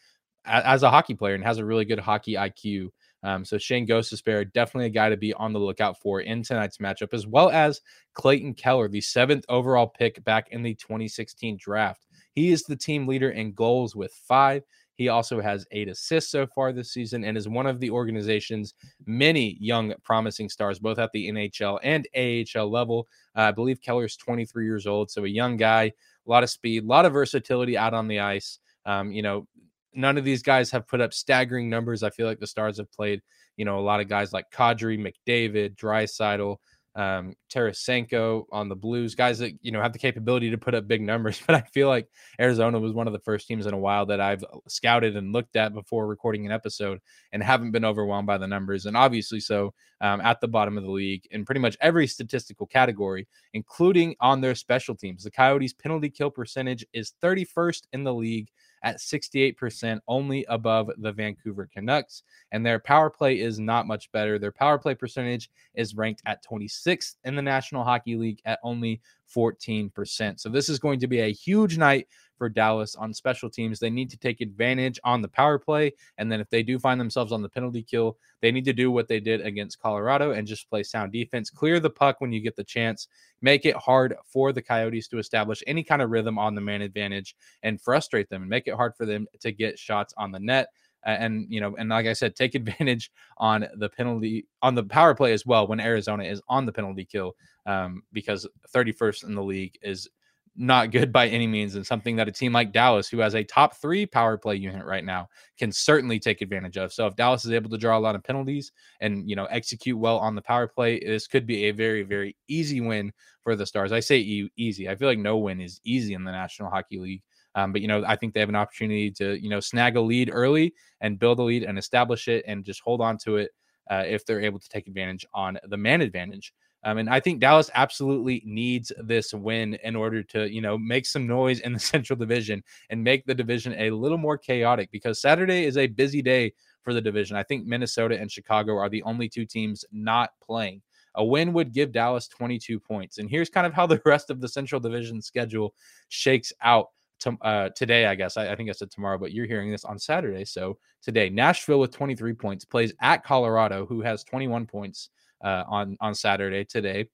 as 0.44 0.82
a 0.82 0.90
hockey 0.90 1.14
player 1.14 1.34
and 1.34 1.44
has 1.44 1.58
a 1.58 1.64
really 1.64 1.84
good 1.84 2.00
hockey 2.00 2.34
IQ. 2.34 2.90
Um, 3.22 3.44
so 3.44 3.58
Shane 3.58 3.86
Gostisbehere, 3.86 4.52
definitely 4.52 4.86
a 4.86 4.90
guy 4.90 5.08
to 5.08 5.16
be 5.16 5.32
on 5.34 5.52
the 5.52 5.60
lookout 5.60 5.98
for 6.00 6.20
in 6.20 6.42
tonight's 6.42 6.78
matchup, 6.78 7.14
as 7.14 7.26
well 7.26 7.50
as 7.50 7.80
Clayton 8.14 8.54
Keller, 8.54 8.88
the 8.88 9.00
seventh 9.00 9.44
overall 9.48 9.86
pick 9.86 10.22
back 10.24 10.48
in 10.50 10.62
the 10.62 10.74
2016 10.74 11.56
draft. 11.56 12.06
He 12.34 12.50
is 12.50 12.62
the 12.62 12.76
team 12.76 13.06
leader 13.06 13.30
in 13.30 13.52
goals 13.52 13.94
with 13.94 14.12
five. 14.12 14.64
He 14.96 15.08
also 15.08 15.40
has 15.40 15.66
eight 15.70 15.88
assists 15.88 16.30
so 16.30 16.46
far 16.46 16.72
this 16.72 16.92
season 16.92 17.24
and 17.24 17.36
is 17.36 17.48
one 17.48 17.66
of 17.66 17.80
the 17.80 17.90
organization's 17.90 18.74
many 19.06 19.56
young 19.58 19.94
promising 20.02 20.48
stars, 20.48 20.78
both 20.78 20.98
at 20.98 21.10
the 21.12 21.28
NHL 21.30 21.78
and 21.82 22.06
AHL 22.14 22.70
level. 22.70 23.08
Uh, 23.36 23.42
I 23.42 23.52
believe 23.52 23.80
Keller 23.80 24.04
is 24.04 24.16
23 24.16 24.64
years 24.64 24.86
old, 24.86 25.10
so 25.10 25.24
a 25.24 25.28
young 25.28 25.56
guy, 25.56 25.84
a 25.84 25.92
lot 26.30 26.42
of 26.42 26.50
speed, 26.50 26.84
a 26.84 26.86
lot 26.86 27.06
of 27.06 27.12
versatility 27.12 27.76
out 27.76 27.94
on 27.94 28.06
the 28.06 28.20
ice. 28.20 28.58
Um, 28.84 29.12
you 29.12 29.22
know, 29.22 29.46
none 29.94 30.18
of 30.18 30.24
these 30.24 30.42
guys 30.42 30.70
have 30.70 30.86
put 30.86 31.00
up 31.00 31.12
staggering 31.12 31.68
numbers. 31.68 32.02
I 32.02 32.10
feel 32.10 32.26
like 32.26 32.40
the 32.40 32.46
Stars 32.46 32.78
have 32.78 32.90
played, 32.92 33.20
you 33.56 33.64
know, 33.64 33.78
a 33.78 33.80
lot 33.80 34.00
of 34.00 34.08
guys 34.08 34.32
like 34.32 34.50
Kadri, 34.50 34.98
McDavid, 34.98 35.76
Draisaitl, 35.76 36.56
um, 36.94 37.34
Tarasenko 37.50 38.44
on 38.52 38.68
the 38.68 38.76
Blues, 38.76 39.14
guys 39.14 39.38
that 39.38 39.52
you 39.62 39.72
know 39.72 39.80
have 39.80 39.92
the 39.92 39.98
capability 39.98 40.50
to 40.50 40.58
put 40.58 40.74
up 40.74 40.86
big 40.86 41.00
numbers. 41.00 41.40
But 41.46 41.56
I 41.56 41.62
feel 41.62 41.88
like 41.88 42.08
Arizona 42.40 42.78
was 42.78 42.92
one 42.92 43.06
of 43.06 43.12
the 43.12 43.18
first 43.20 43.46
teams 43.46 43.66
in 43.66 43.74
a 43.74 43.78
while 43.78 44.06
that 44.06 44.20
I've 44.20 44.44
scouted 44.68 45.16
and 45.16 45.32
looked 45.32 45.56
at 45.56 45.72
before 45.72 46.06
recording 46.06 46.44
an 46.46 46.52
episode, 46.52 47.00
and 47.32 47.42
haven't 47.42 47.70
been 47.70 47.84
overwhelmed 47.84 48.26
by 48.26 48.38
the 48.38 48.46
numbers. 48.46 48.86
And 48.86 48.96
obviously, 48.96 49.40
so 49.40 49.72
um, 50.00 50.20
at 50.20 50.40
the 50.40 50.48
bottom 50.48 50.76
of 50.76 50.84
the 50.84 50.90
league 50.90 51.26
in 51.30 51.44
pretty 51.44 51.60
much 51.60 51.76
every 51.80 52.06
statistical 52.06 52.66
category, 52.66 53.26
including 53.54 54.14
on 54.20 54.40
their 54.40 54.54
special 54.54 54.94
teams. 54.94 55.24
The 55.24 55.30
Coyotes' 55.30 55.72
penalty 55.72 56.10
kill 56.10 56.30
percentage 56.30 56.84
is 56.92 57.14
31st 57.22 57.82
in 57.92 58.04
the 58.04 58.14
league 58.14 58.48
at 58.82 58.98
68%, 58.98 60.00
only 60.08 60.44
above 60.46 60.90
the 60.98 61.12
Vancouver 61.12 61.68
Canucks. 61.72 62.22
And 62.50 62.64
their 62.64 62.78
power 62.78 63.10
play 63.10 63.40
is 63.40 63.58
not 63.58 63.86
much 63.86 64.10
better. 64.12 64.38
Their 64.38 64.52
power 64.52 64.78
play 64.78 64.94
percentage 64.94 65.50
is 65.74 65.94
ranked 65.94 66.22
at 66.26 66.44
26th 66.44 67.16
in 67.24 67.36
the 67.36 67.42
National 67.42 67.84
Hockey 67.84 68.16
League 68.16 68.40
at 68.44 68.58
only 68.62 69.00
14%. 69.34 70.40
So 70.40 70.48
this 70.48 70.68
is 70.68 70.78
going 70.78 71.00
to 71.00 71.06
be 71.06 71.20
a 71.20 71.32
huge 71.32 71.78
night 71.78 72.08
for 72.42 72.48
Dallas 72.48 72.96
on 72.96 73.14
special 73.14 73.48
teams. 73.48 73.78
They 73.78 73.90
need 73.90 74.10
to 74.10 74.16
take 74.16 74.40
advantage 74.40 74.98
on 75.04 75.22
the 75.22 75.28
power 75.28 75.58
play. 75.58 75.92
And 76.18 76.30
then 76.30 76.40
if 76.40 76.50
they 76.50 76.64
do 76.64 76.78
find 76.78 77.00
themselves 77.00 77.30
on 77.30 77.40
the 77.40 77.48
penalty 77.48 77.84
kill, 77.84 78.18
they 78.40 78.50
need 78.50 78.64
to 78.64 78.72
do 78.72 78.90
what 78.90 79.06
they 79.06 79.20
did 79.20 79.40
against 79.42 79.80
Colorado 79.80 80.32
and 80.32 80.46
just 80.46 80.68
play 80.68 80.82
sound 80.82 81.12
defense. 81.12 81.50
Clear 81.50 81.78
the 81.78 81.90
puck 81.90 82.20
when 82.20 82.32
you 82.32 82.40
get 82.40 82.56
the 82.56 82.64
chance. 82.64 83.06
Make 83.42 83.64
it 83.64 83.76
hard 83.76 84.16
for 84.26 84.52
the 84.52 84.62
Coyotes 84.62 85.06
to 85.08 85.18
establish 85.18 85.62
any 85.66 85.84
kind 85.84 86.02
of 86.02 86.10
rhythm 86.10 86.38
on 86.38 86.56
the 86.56 86.60
man 86.60 86.82
advantage 86.82 87.36
and 87.62 87.80
frustrate 87.80 88.28
them 88.28 88.42
and 88.42 88.50
make 88.50 88.66
it 88.66 88.74
hard 88.74 88.96
for 88.96 89.06
them 89.06 89.28
to 89.38 89.52
get 89.52 89.78
shots 89.78 90.12
on 90.16 90.32
the 90.32 90.40
net 90.40 90.68
and 91.04 91.46
you 91.48 91.60
know 91.60 91.74
and 91.76 91.88
like 91.88 92.06
i 92.06 92.12
said 92.12 92.34
take 92.34 92.54
advantage 92.56 93.10
on 93.38 93.66
the 93.76 93.88
penalty 93.88 94.46
on 94.62 94.74
the 94.74 94.84
power 94.84 95.14
play 95.14 95.32
as 95.32 95.44
well 95.46 95.66
when 95.66 95.80
arizona 95.80 96.24
is 96.24 96.42
on 96.48 96.66
the 96.66 96.72
penalty 96.72 97.04
kill 97.04 97.34
um, 97.66 98.02
because 98.12 98.46
31st 98.74 99.24
in 99.24 99.34
the 99.34 99.42
league 99.42 99.78
is 99.82 100.08
not 100.56 100.90
good 100.90 101.12
by 101.12 101.28
any 101.28 101.46
means, 101.46 101.74
and 101.76 101.86
something 101.86 102.16
that 102.16 102.28
a 102.28 102.32
team 102.32 102.52
like 102.52 102.72
Dallas, 102.72 103.08
who 103.08 103.18
has 103.20 103.34
a 103.34 103.44
top 103.44 103.76
three 103.76 104.04
power 104.04 104.36
play 104.36 104.56
unit 104.56 104.84
right 104.84 105.04
now, 105.04 105.28
can 105.58 105.72
certainly 105.72 106.18
take 106.18 106.42
advantage 106.42 106.76
of. 106.76 106.92
So 106.92 107.06
if 107.06 107.16
Dallas 107.16 107.44
is 107.44 107.52
able 107.52 107.70
to 107.70 107.78
draw 107.78 107.96
a 107.96 108.00
lot 108.00 108.14
of 108.14 108.22
penalties 108.22 108.72
and 109.00 109.28
you 109.28 109.36
know 109.36 109.46
execute 109.46 109.98
well 109.98 110.18
on 110.18 110.34
the 110.34 110.42
power 110.42 110.68
play, 110.68 111.00
this 111.00 111.26
could 111.26 111.46
be 111.46 111.64
a 111.64 111.70
very 111.70 112.02
very 112.02 112.36
easy 112.48 112.80
win 112.80 113.12
for 113.42 113.56
the 113.56 113.66
Stars. 113.66 113.92
I 113.92 114.00
say 114.00 114.18
easy. 114.56 114.88
I 114.88 114.94
feel 114.94 115.08
like 115.08 115.18
no 115.18 115.38
win 115.38 115.60
is 115.60 115.80
easy 115.84 116.14
in 116.14 116.24
the 116.24 116.32
National 116.32 116.70
Hockey 116.70 116.98
League. 116.98 117.22
Um, 117.54 117.72
but 117.72 117.82
you 117.82 117.88
know, 117.88 118.02
I 118.06 118.16
think 118.16 118.34
they 118.34 118.40
have 118.40 118.48
an 118.48 118.56
opportunity 118.56 119.10
to 119.12 119.40
you 119.42 119.50
know 119.50 119.60
snag 119.60 119.96
a 119.96 120.00
lead 120.00 120.30
early 120.32 120.74
and 121.00 121.18
build 121.18 121.38
a 121.38 121.42
lead 121.42 121.64
and 121.64 121.78
establish 121.78 122.28
it 122.28 122.44
and 122.46 122.64
just 122.64 122.80
hold 122.80 123.00
on 123.00 123.18
to 123.18 123.36
it 123.36 123.50
uh, 123.90 124.04
if 124.06 124.24
they're 124.24 124.40
able 124.40 124.58
to 124.58 124.68
take 124.68 124.86
advantage 124.86 125.26
on 125.34 125.58
the 125.68 125.76
man 125.76 126.00
advantage. 126.00 126.52
Um, 126.84 126.98
and 126.98 127.08
I 127.08 127.20
think 127.20 127.40
Dallas 127.40 127.70
absolutely 127.74 128.42
needs 128.44 128.90
this 129.04 129.32
win 129.32 129.74
in 129.84 129.94
order 129.94 130.22
to, 130.24 130.52
you 130.52 130.60
know, 130.60 130.76
make 130.76 131.06
some 131.06 131.26
noise 131.26 131.60
in 131.60 131.72
the 131.72 131.78
Central 131.94 132.18
Division 132.18 132.62
and 132.90 133.04
make 133.04 133.24
the 133.24 133.34
division 133.34 133.74
a 133.78 133.90
little 133.90 134.18
more 134.18 134.36
chaotic 134.36 134.90
because 134.90 135.20
Saturday 135.20 135.64
is 135.64 135.76
a 135.76 135.86
busy 135.86 136.22
day 136.22 136.52
for 136.82 136.92
the 136.92 137.00
division. 137.00 137.36
I 137.36 137.44
think 137.44 137.66
Minnesota 137.66 138.18
and 138.18 138.30
Chicago 138.30 138.76
are 138.76 138.88
the 138.88 139.04
only 139.04 139.28
two 139.28 139.46
teams 139.46 139.84
not 139.92 140.30
playing. 140.42 140.82
A 141.14 141.24
win 141.24 141.52
would 141.52 141.72
give 141.72 141.92
Dallas 141.92 142.26
22 142.26 142.80
points. 142.80 143.18
And 143.18 143.30
here's 143.30 143.50
kind 143.50 143.66
of 143.66 143.74
how 143.74 143.86
the 143.86 144.02
rest 144.06 144.30
of 144.30 144.40
the 144.40 144.48
Central 144.48 144.80
Division 144.80 145.22
schedule 145.22 145.74
shakes 146.08 146.52
out 146.62 146.88
to, 147.22 147.36
uh, 147.42 147.68
today, 147.70 148.06
I 148.06 148.14
guess. 148.14 148.36
I, 148.36 148.52
I, 148.52 148.56
think 148.56 148.68
I 148.68 148.72
said 148.72 148.90
tomorrow, 148.90 149.18
but 149.18 149.32
you're 149.32 149.46
hearing 149.46 149.70
this 149.70 149.84
on 149.84 149.98
Saturday. 149.98 150.44
So 150.44 150.78
today, 151.02 151.28
Nashville 151.28 151.80
with 151.80 151.90
23 151.90 152.34
points 152.34 152.64
plays 152.64 152.92
at 153.00 153.24
Colorado, 153.24 153.86
who 153.86 154.00
has 154.02 154.24
21 154.24 154.66
points 154.66 155.10
uh, 155.42 155.64
on 155.68 155.96
on 156.00 156.14
Saturday 156.14 156.64
today. 156.64 157.08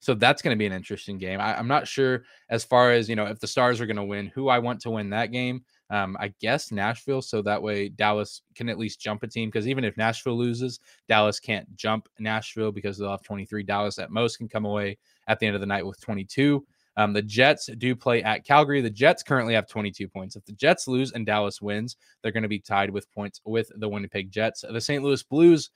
So 0.00 0.14
that's 0.14 0.42
going 0.42 0.54
to 0.54 0.58
be 0.58 0.66
an 0.66 0.72
interesting 0.72 1.18
game. 1.18 1.40
I, 1.40 1.58
am 1.58 1.68
not 1.68 1.88
sure 1.88 2.24
as 2.48 2.64
far 2.64 2.92
as 2.92 3.08
you 3.08 3.16
know 3.16 3.26
if 3.26 3.40
the 3.40 3.46
Stars 3.46 3.80
are 3.80 3.86
going 3.86 3.96
to 3.96 4.04
win. 4.04 4.28
Who 4.34 4.48
I 4.48 4.58
want 4.58 4.80
to 4.82 4.90
win 4.90 5.10
that 5.10 5.32
game? 5.32 5.64
Um, 5.90 6.16
I 6.18 6.32
guess 6.40 6.72
Nashville, 6.72 7.22
so 7.22 7.42
that 7.42 7.62
way 7.62 7.88
Dallas 7.88 8.42
can 8.54 8.68
at 8.68 8.78
least 8.78 9.00
jump 9.00 9.22
a 9.22 9.26
team. 9.26 9.48
Because 9.48 9.68
even 9.68 9.84
if 9.84 9.96
Nashville 9.96 10.36
loses, 10.36 10.80
Dallas 11.08 11.38
can't 11.38 11.74
jump 11.76 12.08
Nashville 12.18 12.72
because 12.72 12.98
they'll 12.98 13.10
have 13.10 13.22
23. 13.22 13.62
Dallas 13.62 13.98
at 13.98 14.10
most 14.10 14.38
can 14.38 14.48
come 14.48 14.64
away 14.64 14.98
at 15.28 15.38
the 15.38 15.46
end 15.46 15.54
of 15.54 15.60
the 15.60 15.66
night 15.66 15.86
with 15.86 16.00
22. 16.00 16.64
Um, 16.96 17.12
the 17.12 17.22
Jets 17.22 17.68
do 17.78 17.96
play 17.96 18.22
at 18.22 18.44
Calgary. 18.44 18.80
The 18.80 18.90
Jets 18.90 19.22
currently 19.22 19.54
have 19.54 19.68
22 19.68 20.08
points. 20.08 20.36
If 20.36 20.44
the 20.44 20.52
Jets 20.52 20.86
lose 20.86 21.12
and 21.12 21.26
Dallas 21.26 21.60
wins, 21.60 21.96
they're 22.22 22.32
going 22.32 22.42
to 22.42 22.48
be 22.48 22.60
tied 22.60 22.90
with 22.90 23.12
points 23.12 23.40
with 23.44 23.70
the 23.76 23.88
Winnipeg 23.88 24.30
Jets. 24.30 24.64
The 24.68 24.80
St. 24.80 25.02
Louis 25.02 25.22
Blues 25.22 25.70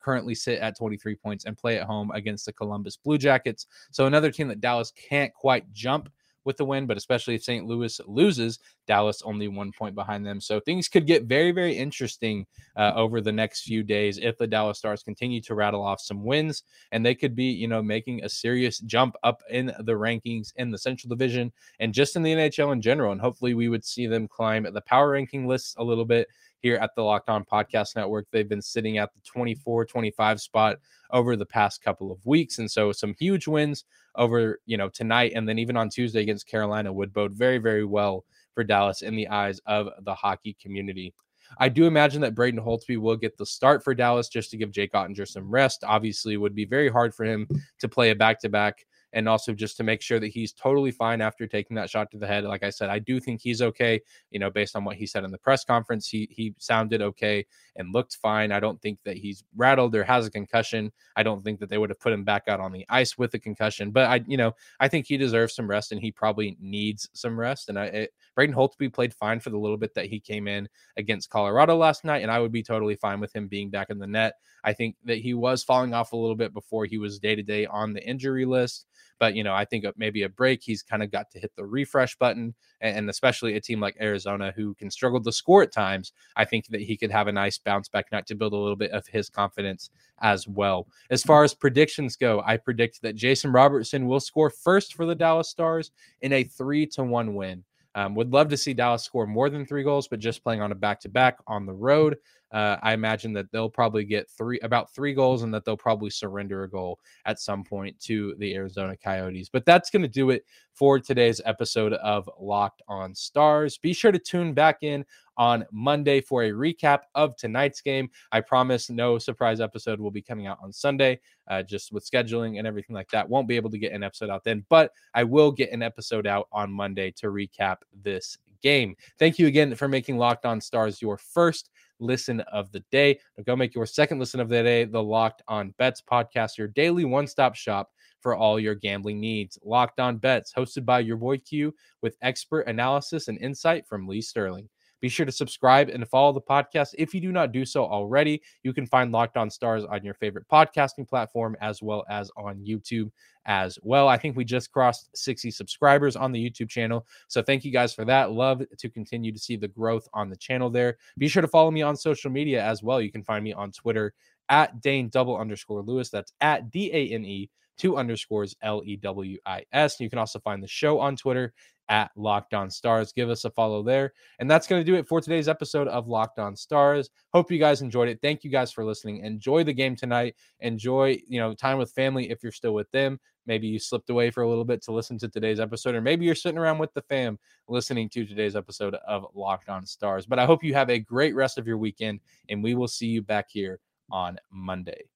currently 0.00 0.34
sit 0.34 0.60
at 0.60 0.78
23 0.78 1.16
points 1.16 1.44
and 1.44 1.56
play 1.56 1.78
at 1.78 1.86
home 1.86 2.10
against 2.12 2.46
the 2.46 2.52
Columbus 2.52 2.96
Blue 2.96 3.18
Jackets. 3.18 3.66
So 3.90 4.06
another 4.06 4.30
team 4.30 4.48
that 4.48 4.60
Dallas 4.60 4.92
can't 4.92 5.32
quite 5.34 5.70
jump 5.72 6.08
with 6.44 6.56
the 6.56 6.64
win, 6.64 6.86
but 6.86 6.96
especially 6.96 7.34
if 7.34 7.44
St. 7.44 7.66
Louis 7.66 8.00
loses, 8.06 8.58
Dallas 8.86 9.22
only 9.22 9.48
one 9.48 9.72
point 9.72 9.94
behind 9.94 10.26
them. 10.26 10.40
So 10.40 10.60
things 10.60 10.88
could 10.88 11.06
get 11.06 11.24
very, 11.24 11.52
very 11.52 11.76
interesting 11.76 12.46
uh, 12.76 12.92
over 12.94 13.20
the 13.20 13.32
next 13.32 13.62
few 13.62 13.82
days 13.82 14.18
if 14.18 14.38
the 14.38 14.46
Dallas 14.46 14.78
Stars 14.78 15.02
continue 15.02 15.40
to 15.42 15.54
rattle 15.54 15.82
off 15.82 16.00
some 16.00 16.24
wins, 16.24 16.62
and 16.90 17.04
they 17.04 17.14
could 17.14 17.34
be, 17.34 17.44
you 17.44 17.68
know, 17.68 17.82
making 17.82 18.24
a 18.24 18.28
serious 18.28 18.78
jump 18.80 19.16
up 19.22 19.42
in 19.50 19.66
the 19.80 19.92
rankings 19.92 20.52
in 20.56 20.70
the 20.70 20.78
Central 20.78 21.08
Division 21.08 21.52
and 21.80 21.94
just 21.94 22.16
in 22.16 22.22
the 22.22 22.32
NHL 22.32 22.72
in 22.72 22.80
general. 22.80 23.12
And 23.12 23.20
hopefully, 23.20 23.54
we 23.54 23.68
would 23.68 23.84
see 23.84 24.06
them 24.06 24.28
climb 24.28 24.66
the 24.72 24.80
power 24.82 25.10
ranking 25.10 25.46
lists 25.46 25.74
a 25.78 25.84
little 25.84 26.04
bit 26.04 26.28
here 26.62 26.76
at 26.76 26.94
the 26.94 27.02
Locked 27.02 27.28
On 27.28 27.44
Podcast 27.44 27.96
Network. 27.96 28.26
They've 28.30 28.48
been 28.48 28.62
sitting 28.62 28.98
at 28.98 29.12
the 29.12 29.20
24, 29.24 29.84
25 29.84 30.40
spot 30.40 30.78
over 31.10 31.36
the 31.36 31.44
past 31.46 31.82
couple 31.82 32.10
of 32.10 32.24
weeks. 32.24 32.58
And 32.58 32.70
so 32.70 32.92
some 32.92 33.14
huge 33.18 33.46
wins 33.46 33.84
over, 34.14 34.60
you 34.66 34.76
know, 34.76 34.88
tonight 34.88 35.32
and 35.34 35.48
then 35.48 35.58
even 35.58 35.76
on 35.76 35.88
Tuesday 35.88 36.22
against 36.22 36.46
Carolina 36.46 36.92
would 36.92 37.12
bode 37.12 37.32
very, 37.32 37.58
very 37.58 37.84
well 37.84 38.24
for 38.54 38.64
Dallas 38.64 39.02
in 39.02 39.16
the 39.16 39.28
eyes 39.28 39.60
of 39.66 39.88
the 40.02 40.14
hockey 40.14 40.56
community. 40.60 41.14
I 41.58 41.68
do 41.68 41.86
imagine 41.86 42.20
that 42.22 42.34
Braden 42.34 42.60
Holtby 42.60 42.98
will 42.98 43.16
get 43.16 43.36
the 43.36 43.46
start 43.46 43.84
for 43.84 43.94
Dallas 43.94 44.28
just 44.28 44.50
to 44.50 44.56
give 44.56 44.70
Jake 44.70 44.92
Oettinger 44.92 45.28
some 45.28 45.50
rest. 45.50 45.84
Obviously, 45.84 46.36
would 46.36 46.54
be 46.54 46.64
very 46.64 46.88
hard 46.88 47.14
for 47.14 47.24
him 47.24 47.46
to 47.78 47.88
play 47.88 48.10
a 48.10 48.14
back 48.14 48.40
to 48.40 48.48
back 48.48 48.86
and 49.12 49.28
also 49.28 49.52
just 49.52 49.76
to 49.76 49.82
make 49.82 50.02
sure 50.02 50.18
that 50.20 50.28
he's 50.28 50.52
totally 50.52 50.90
fine 50.90 51.20
after 51.20 51.46
taking 51.46 51.74
that 51.76 51.90
shot 51.90 52.10
to 52.10 52.18
the 52.18 52.26
head. 52.26 52.44
Like 52.44 52.62
I 52.62 52.70
said, 52.70 52.90
I 52.90 52.98
do 52.98 53.20
think 53.20 53.40
he's 53.40 53.62
okay. 53.62 54.00
You 54.30 54.38
know, 54.38 54.50
based 54.50 54.76
on 54.76 54.84
what 54.84 54.96
he 54.96 55.06
said 55.06 55.24
in 55.24 55.30
the 55.30 55.38
press 55.38 55.64
conference, 55.64 56.08
he 56.08 56.28
he 56.30 56.54
sounded 56.58 57.02
okay 57.02 57.46
and 57.76 57.92
looked 57.92 58.16
fine. 58.16 58.52
I 58.52 58.60
don't 58.60 58.80
think 58.80 58.98
that 59.04 59.16
he's 59.16 59.44
rattled 59.56 59.94
or 59.94 60.04
has 60.04 60.26
a 60.26 60.30
concussion. 60.30 60.92
I 61.16 61.22
don't 61.22 61.42
think 61.42 61.60
that 61.60 61.68
they 61.68 61.78
would 61.78 61.90
have 61.90 62.00
put 62.00 62.12
him 62.12 62.24
back 62.24 62.44
out 62.48 62.60
on 62.60 62.72
the 62.72 62.86
ice 62.88 63.16
with 63.16 63.34
a 63.34 63.38
concussion. 63.38 63.90
But 63.90 64.08
I, 64.08 64.20
you 64.26 64.36
know, 64.36 64.54
I 64.80 64.88
think 64.88 65.06
he 65.06 65.16
deserves 65.16 65.54
some 65.54 65.68
rest 65.68 65.92
and 65.92 66.00
he 66.00 66.10
probably 66.10 66.56
needs 66.60 67.08
some 67.12 67.38
rest. 67.38 67.68
And 67.68 67.78
I, 67.78 67.84
it, 67.86 68.14
Braden 68.34 68.54
Holtby 68.54 68.92
played 68.92 69.14
fine 69.14 69.40
for 69.40 69.50
the 69.50 69.58
little 69.58 69.76
bit 69.76 69.94
that 69.94 70.06
he 70.06 70.20
came 70.20 70.48
in 70.48 70.68
against 70.96 71.30
Colorado 71.30 71.76
last 71.76 72.04
night, 72.04 72.22
and 72.22 72.30
I 72.30 72.38
would 72.38 72.52
be 72.52 72.62
totally 72.62 72.96
fine 72.96 73.20
with 73.20 73.34
him 73.34 73.48
being 73.48 73.70
back 73.70 73.90
in 73.90 73.98
the 73.98 74.06
net. 74.06 74.34
I 74.64 74.72
think 74.72 74.96
that 75.04 75.18
he 75.18 75.34
was 75.34 75.62
falling 75.62 75.94
off 75.94 76.12
a 76.12 76.16
little 76.16 76.36
bit 76.36 76.54
before 76.54 76.84
he 76.84 76.98
was 76.98 77.18
day 77.18 77.34
to 77.34 77.42
day 77.42 77.66
on 77.66 77.92
the 77.92 78.06
injury 78.06 78.44
list. 78.44 78.86
But, 79.18 79.36
you 79.36 79.44
know, 79.44 79.54
I 79.54 79.64
think 79.64 79.84
maybe 79.96 80.24
a 80.24 80.28
break, 80.28 80.62
he's 80.64 80.82
kind 80.82 81.00
of 81.00 81.12
got 81.12 81.30
to 81.30 81.38
hit 81.38 81.52
the 81.54 81.64
refresh 81.64 82.16
button. 82.16 82.54
And 82.80 83.08
especially 83.08 83.54
a 83.54 83.60
team 83.60 83.78
like 83.78 83.96
Arizona, 84.00 84.52
who 84.56 84.74
can 84.74 84.90
struggle 84.90 85.22
to 85.22 85.30
score 85.30 85.62
at 85.62 85.70
times, 85.70 86.12
I 86.34 86.44
think 86.44 86.66
that 86.68 86.80
he 86.80 86.96
could 86.96 87.12
have 87.12 87.28
a 87.28 87.32
nice 87.32 87.56
bounce 87.56 87.88
back 87.88 88.06
night 88.10 88.26
to 88.26 88.34
build 88.34 88.52
a 88.52 88.56
little 88.56 88.74
bit 88.74 88.90
of 88.90 89.06
his 89.06 89.30
confidence 89.30 89.90
as 90.20 90.48
well. 90.48 90.88
As 91.10 91.20
mm-hmm. 91.20 91.28
far 91.28 91.44
as 91.44 91.54
predictions 91.54 92.16
go, 92.16 92.42
I 92.44 92.56
predict 92.56 93.02
that 93.02 93.14
Jason 93.14 93.52
Robertson 93.52 94.06
will 94.06 94.18
score 94.18 94.50
first 94.50 94.94
for 94.94 95.06
the 95.06 95.14
Dallas 95.14 95.48
Stars 95.48 95.92
in 96.22 96.32
a 96.32 96.42
three 96.42 96.86
to 96.88 97.04
one 97.04 97.34
win. 97.34 97.62
Um, 97.94 98.14
would 98.14 98.32
love 98.32 98.48
to 98.48 98.56
see 98.56 98.72
Dallas 98.72 99.02
score 99.02 99.26
more 99.26 99.50
than 99.50 99.66
three 99.66 99.82
goals, 99.82 100.08
but 100.08 100.18
just 100.18 100.42
playing 100.42 100.62
on 100.62 100.72
a 100.72 100.74
back 100.74 101.00
to 101.00 101.08
back 101.08 101.38
on 101.46 101.66
the 101.66 101.74
road, 101.74 102.16
uh, 102.52 102.76
I 102.82 102.92
imagine 102.92 103.32
that 103.34 103.50
they'll 103.50 103.70
probably 103.70 104.04
get 104.04 104.30
three 104.30 104.60
about 104.60 104.92
three 104.94 105.14
goals 105.14 105.42
and 105.42 105.52
that 105.54 105.64
they'll 105.64 105.76
probably 105.76 106.10
surrender 106.10 106.64
a 106.64 106.70
goal 106.70 107.00
at 107.24 107.40
some 107.40 107.64
point 107.64 107.98
to 108.00 108.34
the 108.38 108.54
Arizona 108.54 108.96
Coyotes. 108.96 109.48
But 109.48 109.64
that's 109.64 109.90
going 109.90 110.02
to 110.02 110.08
do 110.08 110.30
it 110.30 110.44
for 110.74 110.98
today's 110.98 111.40
episode 111.44 111.94
of 111.94 112.28
Locked 112.38 112.82
on 112.88 113.14
Stars. 113.14 113.78
Be 113.78 113.92
sure 113.92 114.12
to 114.12 114.18
tune 114.18 114.52
back 114.52 114.78
in 114.82 115.04
on 115.36 115.64
Monday 115.70 116.20
for 116.20 116.44
a 116.44 116.50
recap 116.50 117.00
of 117.14 117.36
tonight's 117.36 117.80
game. 117.80 118.10
I 118.32 118.40
promise 118.40 118.90
no 118.90 119.18
surprise 119.18 119.60
episode 119.60 120.00
will 120.00 120.10
be 120.10 120.22
coming 120.22 120.46
out 120.46 120.58
on 120.62 120.72
Sunday, 120.72 121.20
uh, 121.48 121.62
just 121.62 121.92
with 121.92 122.08
scheduling 122.08 122.58
and 122.58 122.66
everything 122.66 122.94
like 122.94 123.10
that. 123.10 123.28
Won't 123.28 123.48
be 123.48 123.56
able 123.56 123.70
to 123.70 123.78
get 123.78 123.92
an 123.92 124.02
episode 124.02 124.30
out 124.30 124.44
then, 124.44 124.64
but 124.68 124.92
I 125.14 125.24
will 125.24 125.52
get 125.52 125.72
an 125.72 125.82
episode 125.82 126.26
out 126.26 126.48
on 126.52 126.72
Monday 126.72 127.10
to 127.12 127.28
recap 127.28 127.78
this 128.02 128.38
game. 128.62 128.96
Thank 129.18 129.38
you 129.38 129.46
again 129.46 129.74
for 129.74 129.88
making 129.88 130.18
Locked 130.18 130.46
on 130.46 130.60
Stars 130.60 131.02
your 131.02 131.18
first 131.18 131.70
listen 131.98 132.40
of 132.40 132.70
the 132.72 132.80
day. 132.90 133.18
Now 133.36 133.44
go 133.44 133.56
make 133.56 133.74
your 133.74 133.86
second 133.86 134.18
listen 134.18 134.40
of 134.40 134.48
the 134.48 134.62
day 134.62 134.84
the 134.84 135.02
Locked 135.02 135.42
On 135.48 135.74
Bets 135.78 136.02
podcast, 136.02 136.58
your 136.58 136.68
daily 136.68 137.04
one 137.04 137.26
stop 137.26 137.54
shop 137.54 137.90
for 138.20 138.36
all 138.36 138.58
your 138.58 138.74
gambling 138.74 139.20
needs. 139.20 139.58
Locked 139.64 140.00
On 140.00 140.16
Bets, 140.16 140.52
hosted 140.52 140.84
by 140.84 141.00
your 141.00 141.16
boy 141.16 141.38
Q, 141.38 141.74
with 142.00 142.16
expert 142.22 142.62
analysis 142.62 143.28
and 143.28 143.38
insight 143.38 143.86
from 143.86 144.06
Lee 144.06 144.22
Sterling. 144.22 144.68
Be 145.02 145.08
sure 145.08 145.26
to 145.26 145.32
subscribe 145.32 145.88
and 145.88 146.08
follow 146.08 146.32
the 146.32 146.40
podcast. 146.40 146.94
If 146.96 147.12
you 147.12 147.20
do 147.20 147.32
not 147.32 147.50
do 147.50 147.64
so 147.64 147.84
already, 147.84 148.40
you 148.62 148.72
can 148.72 148.86
find 148.86 149.10
Locked 149.10 149.36
On 149.36 149.50
Stars 149.50 149.84
on 149.84 150.04
your 150.04 150.14
favorite 150.14 150.46
podcasting 150.50 151.08
platform 151.08 151.56
as 151.60 151.82
well 151.82 152.04
as 152.08 152.30
on 152.36 152.64
YouTube 152.64 153.10
as 153.44 153.80
well. 153.82 154.06
I 154.06 154.16
think 154.16 154.36
we 154.36 154.44
just 154.44 154.70
crossed 154.70 155.10
60 155.16 155.50
subscribers 155.50 156.14
on 156.14 156.30
the 156.30 156.38
YouTube 156.50 156.68
channel. 156.68 157.04
So 157.26 157.42
thank 157.42 157.64
you 157.64 157.72
guys 157.72 157.92
for 157.92 158.04
that. 158.04 158.30
Love 158.30 158.62
to 158.78 158.88
continue 158.88 159.32
to 159.32 159.38
see 159.40 159.56
the 159.56 159.66
growth 159.66 160.08
on 160.14 160.30
the 160.30 160.36
channel 160.36 160.70
there. 160.70 160.98
Be 161.18 161.26
sure 161.26 161.42
to 161.42 161.48
follow 161.48 161.72
me 161.72 161.82
on 161.82 161.96
social 161.96 162.30
media 162.30 162.64
as 162.64 162.84
well. 162.84 163.00
You 163.00 163.10
can 163.10 163.24
find 163.24 163.42
me 163.42 163.52
on 163.52 163.72
Twitter 163.72 164.14
at 164.48 164.80
Dane 164.80 165.08
double 165.08 165.36
underscore 165.36 165.82
Lewis. 165.82 166.10
That's 166.10 166.32
at 166.40 166.70
D 166.70 166.92
A 166.92 167.08
N 167.08 167.24
E 167.24 167.50
two 167.76 167.96
underscores 167.96 168.54
L 168.62 168.82
E 168.84 168.96
W 168.96 169.38
I 169.46 169.64
S. 169.72 169.98
You 169.98 170.08
can 170.08 170.18
also 170.18 170.38
find 170.38 170.62
the 170.62 170.68
show 170.68 171.00
on 171.00 171.16
Twitter 171.16 171.52
at 171.92 172.10
Locked 172.16 172.54
On 172.54 172.70
Stars. 172.70 173.12
Give 173.12 173.28
us 173.28 173.44
a 173.44 173.50
follow 173.50 173.82
there. 173.82 174.14
And 174.38 174.50
that's 174.50 174.66
going 174.66 174.80
to 174.80 174.84
do 174.84 174.96
it 174.96 175.06
for 175.06 175.20
today's 175.20 175.46
episode 175.46 175.88
of 175.88 176.08
Locked 176.08 176.38
On 176.38 176.56
Stars. 176.56 177.10
Hope 177.34 177.52
you 177.52 177.58
guys 177.58 177.82
enjoyed 177.82 178.08
it. 178.08 178.18
Thank 178.22 178.44
you 178.44 178.50
guys 178.50 178.72
for 178.72 178.82
listening. 178.82 179.18
Enjoy 179.18 179.62
the 179.62 179.74
game 179.74 179.94
tonight. 179.94 180.34
Enjoy, 180.60 181.20
you 181.28 181.38
know, 181.38 181.52
time 181.52 181.76
with 181.76 181.92
family 181.92 182.30
if 182.30 182.42
you're 182.42 182.50
still 182.50 182.72
with 182.72 182.90
them. 182.92 183.20
Maybe 183.46 183.66
you 183.66 183.78
slipped 183.78 184.08
away 184.08 184.30
for 184.30 184.42
a 184.42 184.48
little 184.48 184.64
bit 184.64 184.82
to 184.84 184.92
listen 184.92 185.18
to 185.18 185.28
today's 185.28 185.60
episode, 185.60 185.94
or 185.94 186.00
maybe 186.00 186.24
you're 186.24 186.34
sitting 186.34 186.58
around 186.58 186.78
with 186.78 186.94
the 186.94 187.02
fam 187.02 187.38
listening 187.68 188.08
to 188.10 188.24
today's 188.24 188.56
episode 188.56 188.94
of 189.06 189.26
Locked 189.34 189.68
On 189.68 189.84
Stars. 189.84 190.24
But 190.24 190.38
I 190.38 190.46
hope 190.46 190.64
you 190.64 190.72
have 190.72 190.88
a 190.88 190.98
great 190.98 191.34
rest 191.34 191.58
of 191.58 191.66
your 191.66 191.76
weekend, 191.76 192.20
and 192.48 192.62
we 192.62 192.74
will 192.74 192.88
see 192.88 193.08
you 193.08 193.20
back 193.20 193.50
here 193.50 193.80
on 194.10 194.38
Monday. 194.50 195.11